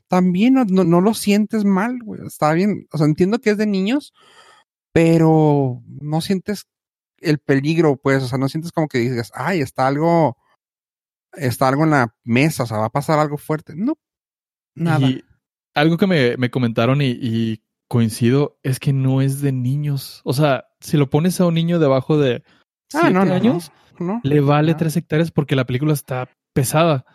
[0.07, 2.21] También no, no, no lo sientes mal, güey.
[2.25, 2.87] Está bien.
[2.91, 4.13] O sea, entiendo que es de niños,
[4.93, 6.67] pero no sientes
[7.19, 10.37] el peligro, pues, o sea, no sientes como que digas, ay, está algo,
[11.33, 13.73] está algo en la mesa, o sea, va a pasar algo fuerte.
[13.75, 13.97] No,
[14.75, 15.07] nada.
[15.07, 15.23] Y
[15.73, 20.21] algo que me, me comentaron y, y coincido es que no es de niños.
[20.23, 23.71] O sea, si lo pones a un niño debajo de ah, siete no, no, años,
[23.99, 24.21] no, no.
[24.23, 24.77] le vale Ah.
[24.77, 27.05] tres hectáreas porque la película está pesada.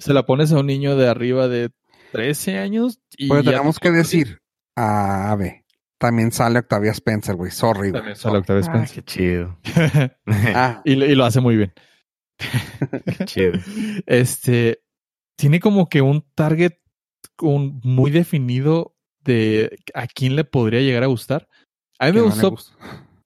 [0.00, 1.70] Se la pones a un niño de arriba de
[2.12, 4.42] 13 años y Pero ya tenemos te- que decir,
[4.76, 5.64] a ver,
[5.98, 7.92] también sale Octavia Spencer, güey, sorry, güey.
[7.92, 8.96] También sale Octavia Ah, Spencer.
[8.96, 9.58] qué chido.
[10.54, 11.72] Ah, y, lo- y lo hace muy bien.
[13.18, 13.52] Qué chido.
[14.06, 14.82] Este
[15.36, 16.72] tiene como que un target
[17.40, 21.48] un- muy definido de a quién le podría llegar a gustar.
[21.98, 22.56] A mí me gustó.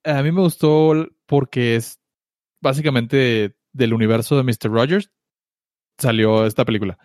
[0.05, 2.01] A mí me gustó porque es
[2.63, 4.71] básicamente del universo de Mr.
[4.71, 5.11] Rogers.
[5.99, 6.99] Salió esta película.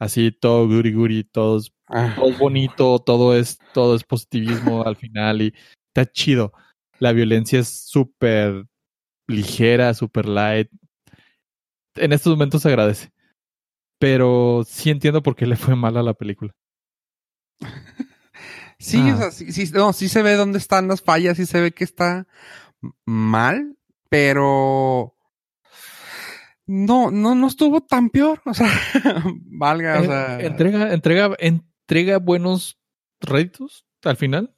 [0.00, 4.96] Así todo goody goody, todo es, Ah, todo bonito, todo es, todo es positivismo al
[4.96, 5.54] final y
[5.88, 6.52] está chido.
[6.98, 8.66] La violencia es súper
[9.28, 10.70] ligera, súper light.
[11.96, 13.12] En estos momentos se agradece.
[13.98, 16.52] Pero sí entiendo por qué le fue mal a la película.
[18.84, 19.14] Sí, Ah.
[19.14, 21.72] o sea, sí, sí, no, sí se ve dónde están las fallas, sí se ve
[21.72, 22.26] que está
[23.06, 23.78] mal,
[24.10, 25.14] pero
[26.66, 28.68] no, no, no estuvo tan peor, o sea,
[29.46, 32.78] valga, o Eh, sea, entrega, entrega, entrega buenos
[33.20, 34.54] réditos al final.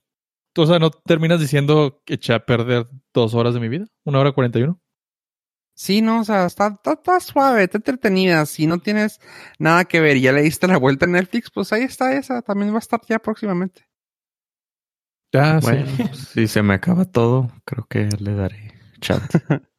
[0.59, 4.19] O sea, no terminas diciendo que eché a perder dos horas de mi vida, una
[4.21, 4.81] hora cuarenta y uno.
[5.75, 9.21] sí, no, o sea, está, está, está suave, está entretenida, si no tienes
[9.59, 12.41] nada que ver y ya le diste la vuelta en Netflix, pues ahí está esa,
[12.43, 13.86] también va a estar ya próximamente.
[15.39, 16.03] Ah, Bueno, sí.
[16.09, 19.23] pues, si se me acaba todo, creo que le daré chat.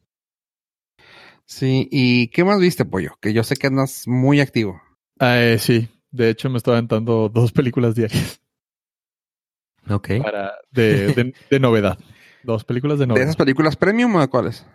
[1.46, 3.12] Sí, ¿y qué más viste, Pollo?
[3.22, 4.82] Que yo sé que andas muy activo.
[5.20, 5.88] Ah, eh, sí.
[6.12, 8.42] De hecho, me estaba aventando dos películas diarias
[9.90, 10.10] Ok.
[10.22, 11.98] para de, de, de novedad.
[12.44, 13.24] Dos películas de ¿De novedad.
[13.24, 14.66] esas películas premium o de cuáles?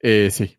[0.00, 0.56] Eh, sí.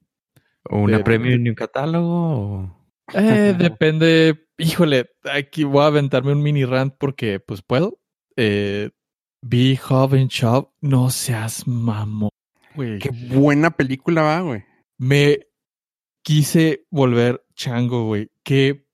[0.70, 2.34] ¿Una de- premium y un catálogo?
[2.36, 2.78] o-
[3.16, 4.48] Eh, depende.
[4.58, 8.00] Híjole, aquí voy a aventarme un mini rant porque, pues puedo.
[8.38, 8.92] Eh,
[9.78, 10.72] Joven Shop.
[10.82, 12.30] No seas mamón,
[12.76, 13.00] güey.
[13.00, 14.64] Qué buena película va, güey.
[14.98, 15.48] Me
[16.24, 18.30] quise volver chango, güey.
[18.44, 18.88] Qué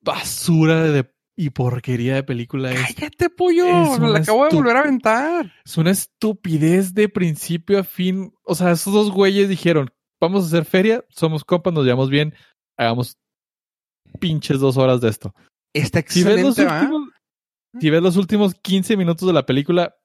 [0.00, 2.94] basura de y porquería de película es.
[2.94, 3.94] Cállate, pollo.
[3.94, 5.52] Es Me la acabo de volver a aventar.
[5.64, 8.32] Es una estupidez de principio a fin.
[8.42, 9.88] O sea, esos dos güeyes dijeron,
[10.20, 12.34] vamos a hacer feria, somos compas, nos llevamos bien,
[12.76, 13.18] hagamos
[14.18, 15.32] pinches dos horas de esto.
[15.72, 17.07] Está Si ves, los excelente,
[17.80, 19.96] si ves los últimos 15 minutos de la película,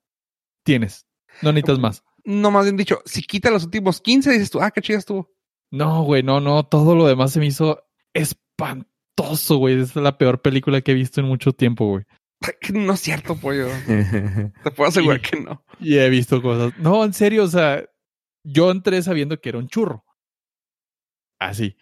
[0.65, 1.07] tienes.
[1.41, 2.03] No necesitas más.
[2.25, 5.31] No, más bien dicho, si quita los últimos 15, dices tú, ah, qué chida estuvo.
[5.71, 6.63] No, güey, no, no.
[6.63, 7.83] Todo lo demás se me hizo
[8.13, 9.79] espantoso, güey.
[9.81, 12.03] Es la peor película que he visto en mucho tiempo, güey.
[12.73, 13.67] No es cierto, pollo.
[14.63, 15.65] Te puedo asegurar Y- que no.
[15.79, 16.77] Y he visto cosas.
[16.77, 17.83] No, en serio, o sea,
[18.45, 20.05] yo entré sabiendo que era un churro.
[21.39, 21.75] Así.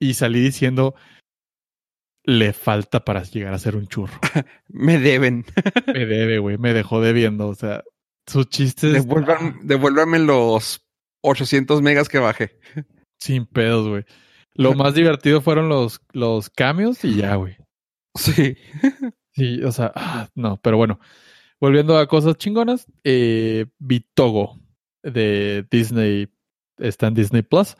[0.00, 0.94] Y salí diciendo,
[2.24, 4.12] le falta para llegar a ser un churro.
[4.68, 5.44] Me deben.
[5.86, 7.48] Me debe, güey, me dejó debiendo.
[7.48, 7.84] O sea,
[8.26, 10.86] sus chistes Devuélvan- devuélvame los
[11.22, 12.58] 800 megas que bajé.
[13.18, 14.04] sin pedos, güey.
[14.54, 17.56] Lo más divertido fueron los, los cambios y ya, güey.
[18.14, 18.56] Sí.
[19.32, 21.00] Sí, o sea, ah, no, pero bueno.
[21.60, 24.60] Volviendo a cosas chingonas, eh, vi Togo
[25.02, 26.28] de Disney,
[26.78, 27.76] está en Disney Plus.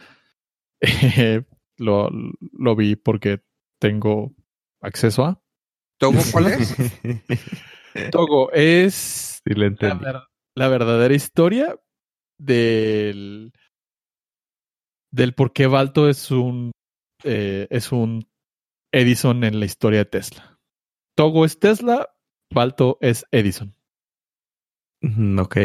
[0.80, 1.42] Eh,
[1.78, 2.10] lo,
[2.52, 3.40] lo vi porque
[3.80, 4.34] tengo
[4.80, 5.40] acceso a.
[5.98, 6.76] ¿Togo cuál es?
[8.10, 10.04] Togo es Sí, la, entendí.
[10.04, 10.22] ver-
[10.56, 11.76] la verdadera historia
[12.38, 13.52] del
[15.12, 16.72] del por qué Balto es un
[17.24, 18.28] eh, es un
[18.92, 20.58] Edison en la historia de Tesla.
[21.16, 22.14] Togo es Tesla,
[22.52, 23.74] Balto es Edison.
[25.02, 25.56] Mm, Ok.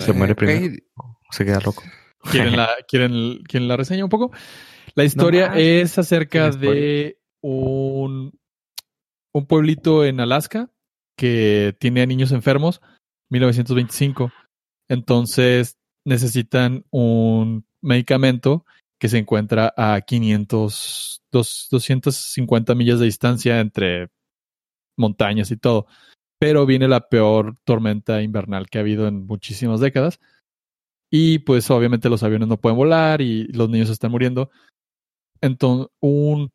[0.00, 0.74] Se muere primero.
[1.30, 1.82] Se queda loco.
[2.30, 4.30] ¿Quieren la, quieren, quieren la reseña un poco?
[4.94, 8.38] La historia es acerca de un,
[9.32, 10.70] un pueblito en Alaska
[11.16, 12.80] que tiene a niños enfermos,
[13.30, 14.32] 1925.
[14.88, 18.64] Entonces necesitan un medicamento
[19.00, 24.10] que se encuentra a 500, dos- 250 millas de distancia entre
[24.96, 25.86] montañas y todo.
[26.38, 30.20] Pero viene la peor tormenta invernal que ha habido en muchísimas décadas.
[31.10, 34.50] Y pues obviamente los aviones no pueden volar y los niños están muriendo.
[35.40, 36.50] Entonces, un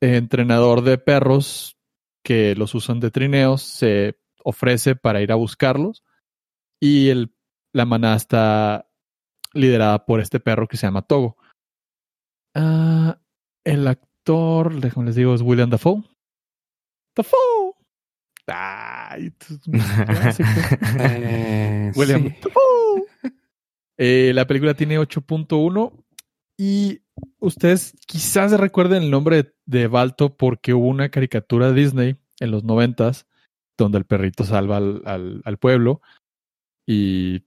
[0.00, 1.76] entrenador de perros
[2.22, 6.04] que los usan de trineos se ofrece para ir a buscarlos.
[6.80, 7.34] Y el,
[7.72, 8.88] la manada está
[9.52, 11.36] liderada por este perro que se llama Togo.
[12.54, 13.18] Ah,
[13.64, 16.02] el actor, déjame les digo, es William Dafoe.
[17.16, 17.74] Dafoe.
[18.46, 20.48] Ay, esto es un clásico.
[21.00, 22.36] eh, William sí.
[22.42, 23.04] Dafoe.
[23.96, 26.04] Eh, la película tiene 8.1
[26.58, 27.00] y
[27.38, 33.26] ustedes quizás recuerden el nombre de, Balto porque hubo una caricatura Disney en los noventas
[33.78, 36.02] donde el perrito salva al, al- al pueblo
[36.86, 37.44] y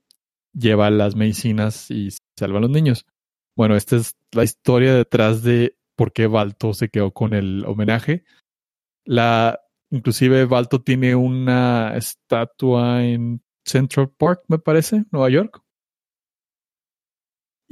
[0.54, 2.08] lleva las medicinas y
[2.38, 3.06] salva a los niños.
[3.54, 8.24] Bueno, esta es la historia detrás de por qué Balto se quedó con el homenaje.
[9.04, 9.60] La,
[9.90, 15.61] inclusive Balto tiene una estatua en Central Park, me parece, Nueva York.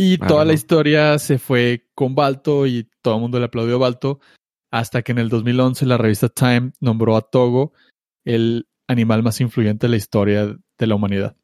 [0.03, 3.75] Y Ah, toda la historia se fue con Balto y todo el mundo le aplaudió
[3.75, 4.19] a Balto
[4.71, 7.75] hasta que en el 2011 la revista Time nombró a Togo
[8.25, 11.37] el animal más influyente de la historia de la humanidad.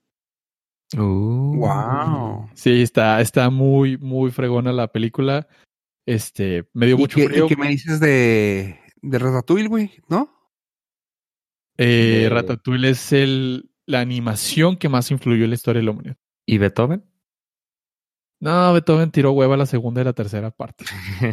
[0.96, 1.56] Uh.
[1.58, 2.48] Wow.
[2.54, 5.46] Sí, está, está muy, muy fregona la película.
[6.06, 7.44] Este, me dio ¿Y mucho qué, frío.
[7.44, 9.90] y qué me dices de, de Ratatouille, güey?
[10.08, 10.32] ¿No?
[11.76, 16.16] Eh, Ratatouille es el, la animación que más influyó en la historia de la humanidad.
[16.46, 17.04] ¿Y Beethoven?
[18.38, 20.84] No, Beethoven tiró hueva la segunda y la tercera parte.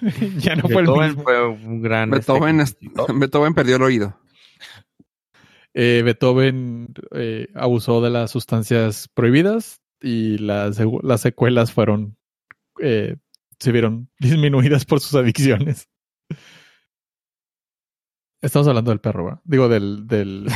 [0.38, 1.22] ya no fue el Beethoven mismo.
[1.22, 2.10] fue un gran.
[2.10, 4.18] Beethoven, este, es- Beethoven perdió el oído.
[5.74, 12.18] Eh, Beethoven eh, abusó de las sustancias prohibidas y las, las secuelas fueron
[12.80, 13.16] eh,
[13.58, 15.88] se vieron disminuidas por sus adicciones.
[18.42, 19.40] Estamos hablando del perro, ¿verdad?
[19.44, 20.48] Digo, del, del.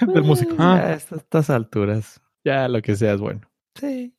[0.00, 0.54] Del músico.
[0.58, 2.22] Ah, a estas alturas.
[2.46, 3.40] Ya lo que sea es bueno.
[3.74, 4.14] Sí.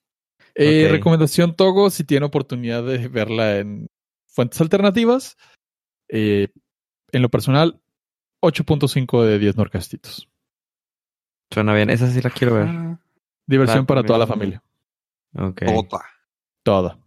[0.53, 0.89] Eh.
[0.91, 3.87] Recomendación Togo, si tiene oportunidad de verla en
[4.25, 5.37] fuentes alternativas.
[6.09, 6.49] eh,
[7.13, 7.79] en lo personal,
[8.43, 10.29] 8.5 de 10 norcastitos.
[11.53, 11.89] Suena bien.
[11.89, 12.67] Esa sí la quiero ver.
[12.67, 12.99] Ah,
[13.45, 14.61] Diversión para toda la familia.
[15.33, 15.61] Ok.
[15.65, 16.05] Tota.
[16.63, 16.99] Toda.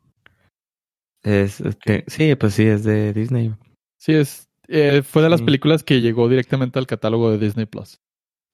[1.22, 3.54] Es, este, sí, pues sí, es de Disney.
[3.98, 8.00] Sí, es, eh, fue de las películas que llegó directamente al catálogo de Disney Plus.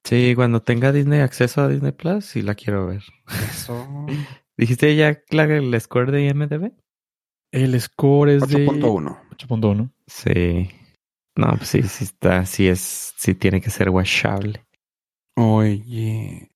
[0.06, 3.02] Sí, cuando tenga Disney acceso a Disney Plus, sí la quiero ver.
[3.50, 4.06] Eso.
[4.56, 6.72] ¿Dijiste ya la, el score de IMDB?
[7.50, 9.18] El score es de 8.1.
[9.30, 9.90] 8.1.
[10.06, 10.70] Sí.
[11.34, 14.64] No, pues sí, sí está, sí es, sí tiene que ser washable.
[15.34, 16.52] Oye.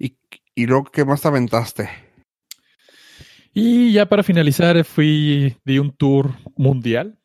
[0.00, 0.18] ¿Y,
[0.56, 1.88] y luego qué más te aventaste?
[3.54, 7.20] Y ya para finalizar, fui, di un tour mundial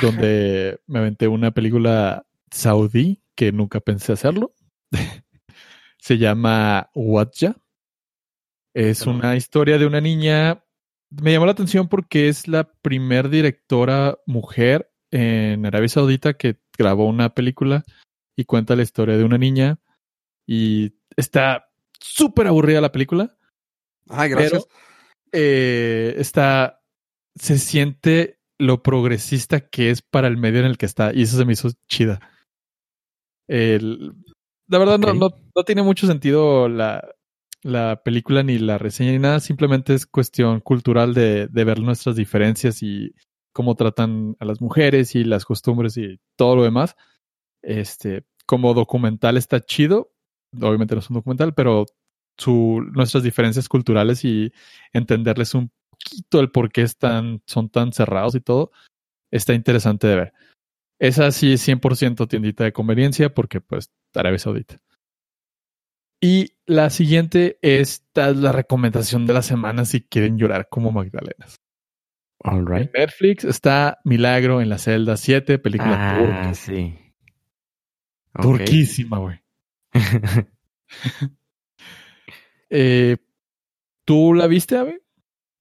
[0.00, 4.54] donde me aventé una película saudí que nunca pensé hacerlo.
[5.98, 7.56] Se llama Wadja.
[8.74, 10.64] Es una historia de una niña.
[11.10, 17.06] Me llamó la atención porque es la primer directora mujer en Arabia Saudita que grabó
[17.06, 17.84] una película
[18.34, 19.78] y cuenta la historia de una niña.
[20.46, 21.70] Y está
[22.00, 23.36] súper aburrida la película
[24.08, 24.66] Ay, gracias.
[25.32, 26.82] eh, está,
[27.34, 31.36] se siente lo progresista que es para el medio en el que está, y eso
[31.36, 32.20] se me hizo chida.
[33.48, 34.14] El-
[34.72, 37.06] la verdad, no- no, no, tiene mucho sentido la,
[37.62, 42.16] la película ni la reseña ni nada, simplemente es cuestión cultural de, de ver nuestras
[42.16, 43.14] diferencias y
[43.52, 46.96] cómo tratan a las mujeres y las costumbres y todo lo demás.
[47.62, 50.12] Este, como documental está chido,
[50.60, 51.86] obviamente no es un documental, pero
[52.38, 54.52] su, nuestras diferencias culturales y
[54.92, 58.72] entenderles un poquito el por qué están, son tan cerrados y todo,
[59.30, 60.32] está interesante de ver.
[60.98, 63.90] Esa sí es 100% tiendita de conveniencia porque pues
[64.20, 64.76] Arabia Saudita.
[66.20, 71.60] Y la siguiente es la recomendación de la semana si quieren llorar como Magdalenas.
[72.44, 72.90] All right.
[72.94, 76.54] En Netflix está Milagro en la celda 7, película Ah, turca.
[76.54, 76.96] sí.
[78.40, 79.40] Turquísima, güey.
[82.70, 83.18] Eh,
[84.04, 85.00] ¿Tú la viste, Ave?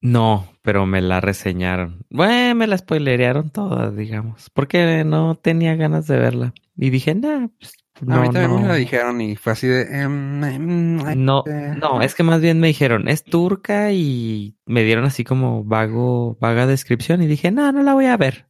[0.03, 2.05] no, pero me la reseñaron.
[2.09, 4.49] Bueno, me la spoilerearon todas, digamos.
[4.51, 6.53] Porque no tenía ganas de verla.
[6.75, 8.59] Y dije, nah, pues, no, a mí también no.
[8.61, 9.81] me lo dijeron y fue así de...
[10.01, 11.75] em, em, No, eh.
[11.79, 16.37] no, es que más bien me dijeron, es turca y me dieron así como vago,
[16.39, 18.47] vaga descripción y dije, no, no la voy a ver.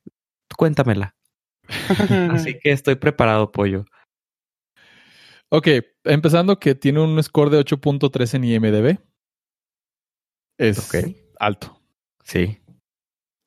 [0.55, 1.15] Cuéntamela.
[2.31, 3.85] Así que estoy preparado, pollo.
[5.49, 5.67] Ok,
[6.03, 8.97] empezando que tiene un score de 8.3 en IMDB.
[10.57, 11.15] Es Ok.
[11.39, 11.81] alto.
[12.23, 12.59] Sí.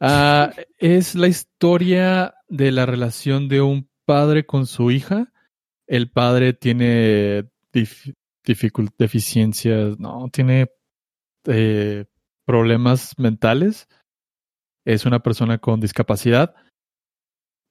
[0.01, 5.33] Ah, es la historia de la relación de un padre con su hija.
[5.87, 8.15] El padre tiene dif-
[8.99, 10.71] deficiencias, no, tiene
[11.47, 12.07] eh,
[12.47, 13.89] problemas mentales.
[14.87, 16.55] Es una persona con discapacidad.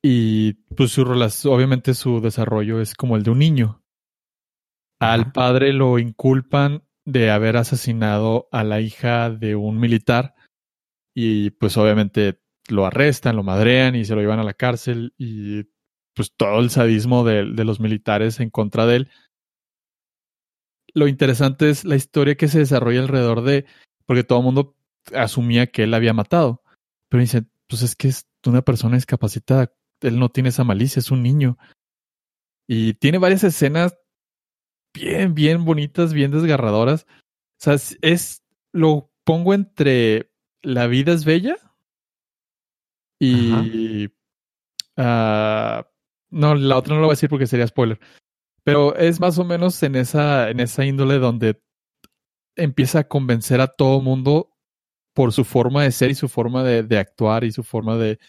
[0.03, 3.81] Y pues su relación, obviamente su desarrollo es como el de un niño.
[4.99, 10.35] Al padre lo inculpan de haber asesinado a la hija de un militar
[11.15, 12.39] y pues obviamente
[12.69, 15.65] lo arrestan, lo madrean y se lo llevan a la cárcel y
[16.13, 19.09] pues todo el sadismo de, de los militares en contra de él.
[20.93, 23.65] Lo interesante es la historia que se desarrolla alrededor de,
[24.05, 24.75] porque todo el mundo
[25.15, 26.63] asumía que él había matado,
[27.09, 31.11] pero dicen, pues es que es una persona discapacitada, él no tiene esa malicia, es
[31.11, 31.57] un niño.
[32.67, 33.97] Y tiene varias escenas
[34.93, 37.05] bien, bien bonitas, bien desgarradoras.
[37.05, 41.57] O sea, es, es- lo pongo entre La vida es bella
[43.19, 44.09] y
[44.97, 45.87] ah,
[46.33, 47.99] no, la otra no lo voy a decir porque sería spoiler.
[48.63, 51.61] Pero es más o menos en esa, en esa índole donde
[52.55, 54.49] empieza a convencer a todo mundo
[55.13, 58.19] por su forma de ser y su forma de, de actuar y su forma de,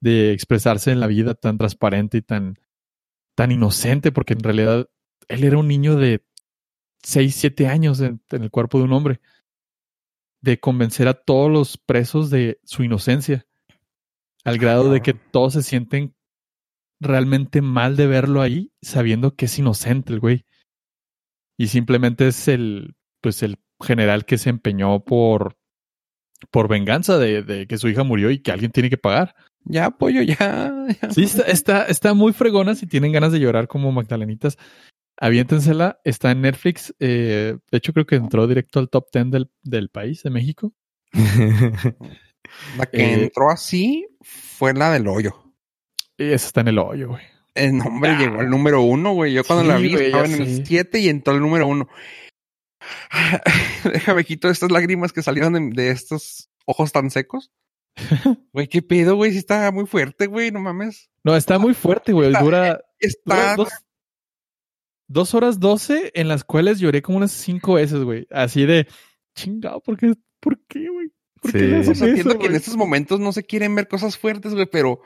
[0.00, 2.58] de expresarse en la vida tan transparente y tan,
[3.34, 4.88] tan inocente, porque en realidad
[5.28, 6.24] él era un niño de
[7.02, 9.20] 6, 7 años en, en el cuerpo de un hombre,
[10.40, 13.46] de convencer a todos los presos de su inocencia,
[14.44, 16.14] al grado de que todos se sienten
[17.00, 20.44] realmente mal de verlo ahí, sabiendo que es inocente el güey.
[21.58, 25.56] Y simplemente es el, pues el general que se empeñó por,
[26.50, 29.34] por venganza de, de que su hija murió y que alguien tiene que pagar.
[29.64, 30.36] Ya, pollo, ya.
[31.02, 31.10] ya.
[31.10, 32.74] Sí, está, está, está muy fregona.
[32.74, 34.56] Si tienen ganas de llorar como Magdalenitas,
[35.18, 36.00] aviéntensela.
[36.04, 36.94] Está en Netflix.
[36.98, 40.72] Eh, de hecho, creo que entró directo al top 10 del, del país, de México.
[42.76, 45.49] La que Eh, entró así fue la del hoyo.
[46.20, 47.24] Y esa está en el hoyo, güey.
[47.54, 48.18] El nombre Ah.
[48.18, 49.32] llegó al número uno, güey.
[49.32, 51.88] Yo cuando la vi güey, estaba en el 7 y entró el número uno.
[53.84, 57.50] Déjame quito estas lágrimas que salieron de, de estos ojos tan secos.
[58.52, 59.32] Güey, qué pedo, güey.
[59.32, 60.50] Sí está muy fuerte, güey.
[60.50, 61.10] No mames.
[61.24, 62.28] No, está muy fuerte, güey.
[62.28, 63.56] Está- Dura, dura Está.
[63.56, 63.68] dos,
[65.08, 68.26] dos horas doce en las cuales lloré como unas cinco veces, güey.
[68.30, 68.86] Así de
[69.34, 70.14] chingado, ¿por qué?
[70.40, 71.08] ¿Por qué, güey?
[71.42, 71.66] ¿Por qué Sí.
[71.66, 74.66] le O entiendo eso, que en estos momentos no se quieren ver cosas fuertes, güey,
[74.66, 75.00] pero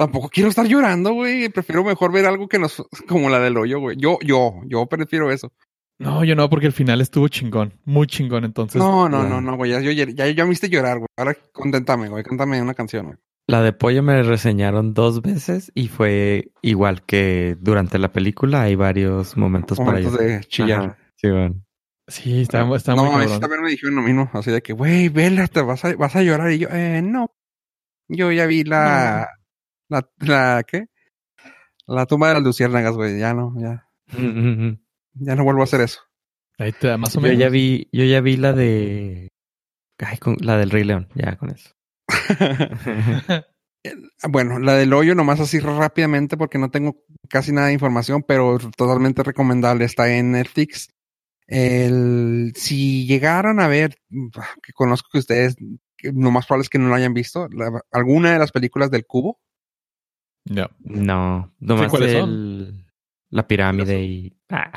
[0.00, 1.50] tampoco quiero estar llorando, güey.
[1.50, 3.98] Prefiero mejor ver algo que nos, como la del hoyo, güey.
[3.98, 5.52] Yo, yo, yo prefiero eso.
[5.98, 7.74] No, yo no, porque el final estuvo chingón.
[7.84, 8.80] Muy chingón, entonces.
[8.80, 9.72] No, no, no, no, güey.
[9.72, 11.08] Ya, yo, ya, ya me viste llorar, güey.
[11.18, 12.24] Ahora conténtame, güey.
[12.24, 13.18] Cántame una canción, güey.
[13.46, 18.76] La de pollo me reseñaron dos veces y fue igual que durante la película hay
[18.76, 20.80] varios momentos, Momentos para de chillar.
[20.80, 21.62] Ajá, sí, bueno.
[22.06, 24.30] Sí, está, está no, muy también me dijeron lo mismo.
[24.32, 26.52] Así de que, güey, vela, te vas a, vas a llorar.
[26.52, 27.30] Y yo, eh, no.
[28.08, 29.28] Yo ya vi la,
[29.90, 30.86] la, la, ¿qué?
[31.86, 33.18] La tumba de las luciérnagas, güey.
[33.18, 33.86] Ya no, ya,
[35.14, 36.00] ya no vuelvo a hacer eso.
[36.58, 37.38] Ahí te da más o Yo menos.
[37.38, 39.28] ya vi, yo ya vi la de
[39.98, 41.70] ay, con- la del Rey León, ya con eso.
[44.28, 48.58] Bueno, la del hoyo nomás así rápidamente porque no tengo casi nada de información, pero
[48.76, 49.86] totalmente recomendable.
[49.86, 50.90] Está en Netflix.
[51.46, 53.96] El, si llegaron a ver,
[54.62, 55.56] que conozco que ustedes,
[55.96, 58.90] que lo más probable es que no lo hayan visto, la- alguna de las películas
[58.90, 59.40] del cubo.
[60.50, 60.68] No.
[60.80, 62.28] No, nomás cuáles son?
[62.28, 62.86] el,
[63.30, 64.72] la pirámide y ah,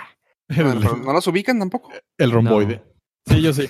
[0.50, 1.92] No, El, no las ubican tampoco.
[2.18, 2.84] el romboide.
[3.26, 3.68] Sí, yo sí.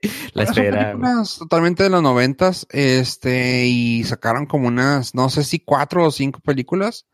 [0.32, 0.96] la espera.
[1.38, 6.40] totalmente de los noventas, este, y sacaron como unas, no sé si cuatro o cinco
[6.40, 7.06] películas.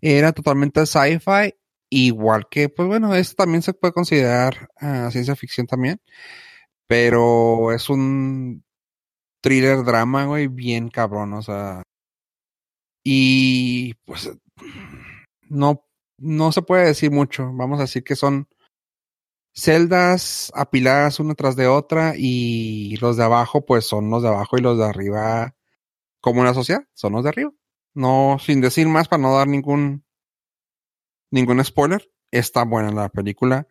[0.00, 1.54] Era totalmente sci-fi,
[1.90, 6.00] igual que, pues bueno, esto también se puede considerar ah, ciencia ficción también,
[6.88, 8.64] pero es un
[9.40, 11.84] thriller drama, güey, bien cabrón, o sea,
[13.04, 14.30] Y pues
[15.48, 15.84] no,
[16.18, 17.50] no se puede decir mucho.
[17.52, 18.48] Vamos a decir que son
[19.54, 24.56] celdas apiladas una tras de otra y los de abajo pues son los de abajo
[24.56, 25.54] y los de arriba
[26.20, 27.52] como una sociedad son los de arriba.
[27.94, 30.04] No, sin decir más para no dar ningún
[31.30, 33.66] ningún spoiler, está buena la película.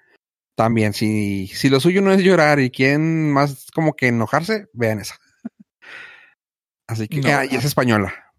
[0.55, 4.99] También, si, si lo suyo no es llorar y quieren más como que enojarse, vean
[4.99, 5.15] esa.
[6.87, 7.29] Así que, No.
[7.29, 8.30] ah, y es española.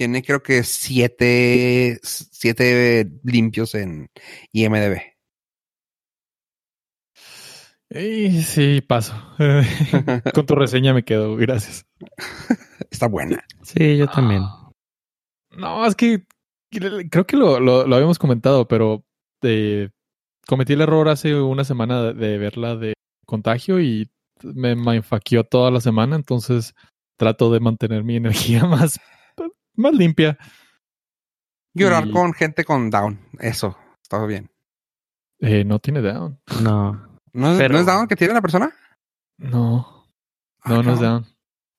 [0.00, 4.08] Tiene creo que siete, siete limpios en
[4.50, 4.96] IMDB.
[7.90, 9.14] Y sí, paso.
[10.34, 11.84] Con tu reseña me quedo, gracias.
[12.90, 13.44] Está buena.
[13.60, 14.44] Sí, yo también.
[15.50, 16.24] No, es que
[16.70, 19.04] creo que lo, lo, lo habíamos comentado, pero
[19.42, 19.90] eh,
[20.46, 22.94] cometí el error hace una semana de, de verla de
[23.26, 24.10] contagio y
[24.42, 26.74] me mindfuckeó toda la semana, entonces
[27.18, 28.98] trato de mantener mi energía más,
[29.80, 30.38] más limpia.
[31.74, 33.20] Llorar Y- con gente con down.
[33.38, 34.50] Eso, está bien.
[35.40, 36.38] Eh, no tiene down.
[36.62, 37.18] No.
[37.32, 38.72] ¿No es, Pero- ¿no es down que tiene la persona?
[39.38, 40.06] No,
[40.62, 41.26] Ah, no, no es down.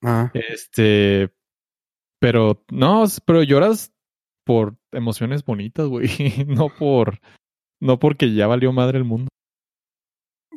[0.03, 1.31] Ah, Este,
[2.19, 3.91] pero no, pero lloras
[4.45, 6.07] por emociones bonitas, güey,
[6.47, 7.19] no por,
[7.79, 9.29] no porque ya valió madre el mundo.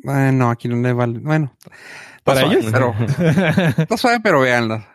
[0.03, 1.19] eh, no, aquí no le vale.
[1.19, 1.55] Bueno,
[2.23, 2.71] Para suave, ellos.
[2.71, 2.93] Pero,
[3.83, 4.87] está suave, pero véanla.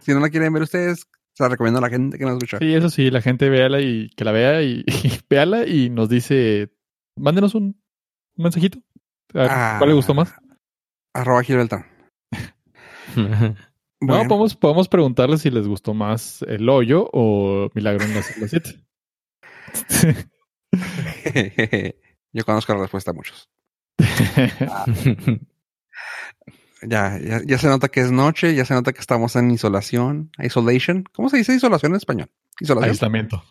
[0.00, 1.06] Si no la quieren ver ustedes,
[1.36, 2.58] se la recomiendo a la gente que nos escucha.
[2.58, 6.08] Sí, eso sí, la gente véala y que la vea y, y véala y nos
[6.08, 6.72] dice,
[7.14, 7.64] mándenos un,
[8.36, 8.78] un mensajito.
[9.34, 9.74] Ah.
[9.78, 10.32] ¿Cuál le gustó más?
[11.12, 11.84] Arroba Gil Beltrán.
[13.98, 18.22] No, Bueno, podemos, podemos preguntarles si les gustó más el hoyo o Milagro en la
[18.22, 18.84] celda 7.
[22.34, 23.48] Yo conozco la respuesta a muchos.
[26.82, 30.30] Ya, ya, ya se nota que es noche, ya se nota que estamos en isolación,
[30.42, 31.04] isolation.
[31.14, 32.30] ¿Cómo se dice isolación en español?
[32.60, 32.90] Isolación.
[32.90, 33.42] Aislamiento.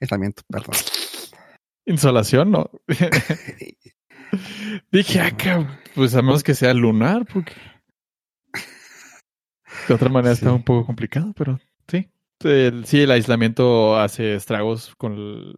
[0.00, 0.74] Aislamiento, perdón.
[1.86, 2.70] Insolación, no.
[4.92, 7.52] Dije, acá, pues a menos que sea lunar, porque
[9.88, 12.08] de otra manera está un poco complicado, pero sí.
[12.40, 15.54] El- sí, el aislamiento hace estragos con, el-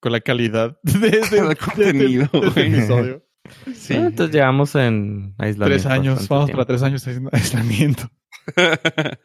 [0.00, 3.24] con la calidad de, de- Del de- contenido, de- este episodio.
[3.74, 3.94] Sí.
[3.94, 5.64] Ah, Entonces llevamos en aislamiento.
[5.82, 6.58] Tres años, vamos tiempo.
[6.58, 8.08] para tres años de aislamiento.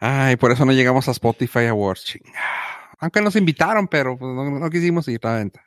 [0.00, 2.04] Ay, por eso no llegamos a Spotify Awards.
[2.04, 2.32] chinga.
[3.00, 5.64] Aunque nos invitaron, pero pues, no, no quisimos ir a la venta.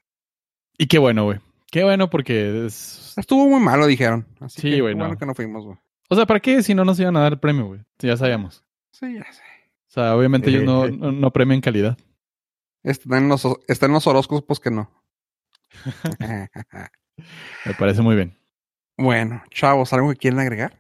[0.78, 1.40] Y qué bueno, güey.
[1.72, 3.14] Qué bueno porque es...
[3.18, 4.28] Estuvo muy malo, dijeron.
[4.40, 5.06] Así Sí, güey, no.
[5.06, 5.78] bueno que no fuimos, güey.
[6.10, 7.82] O sea, ¿para qué si no nos iban a dar el premio, güey?
[8.00, 8.66] Si ya sabíamos.
[8.92, 9.42] Sí, ya sé.
[9.88, 10.92] O sea, obviamente ellos no, Eh.
[10.92, 11.98] no, no premian calidad.
[12.84, 14.92] Está en los, está en los horóscopos pues, que no.
[17.66, 18.38] Me parece muy bien.
[18.98, 20.78] bueno, chavos, ¿algo que quieren agregar?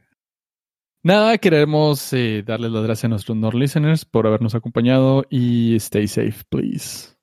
[1.04, 6.08] Nada, queremos eh, darles las gracias a nuestros Nord listeners por habernos acompañado y stay
[6.08, 7.16] safe, please.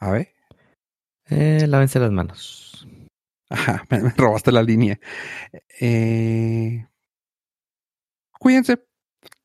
[0.00, 0.34] A ver.
[1.28, 2.88] Eh, lávense las manos.
[3.48, 4.98] Ajá, me, me robaste la línea.
[5.80, 6.84] Eh,
[8.40, 8.84] cuídense.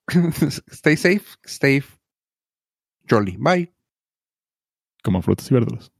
[0.71, 1.83] stay safe, stay
[3.07, 3.37] jolly.
[3.37, 3.71] Bye.
[5.03, 5.91] Como frutas y verduras.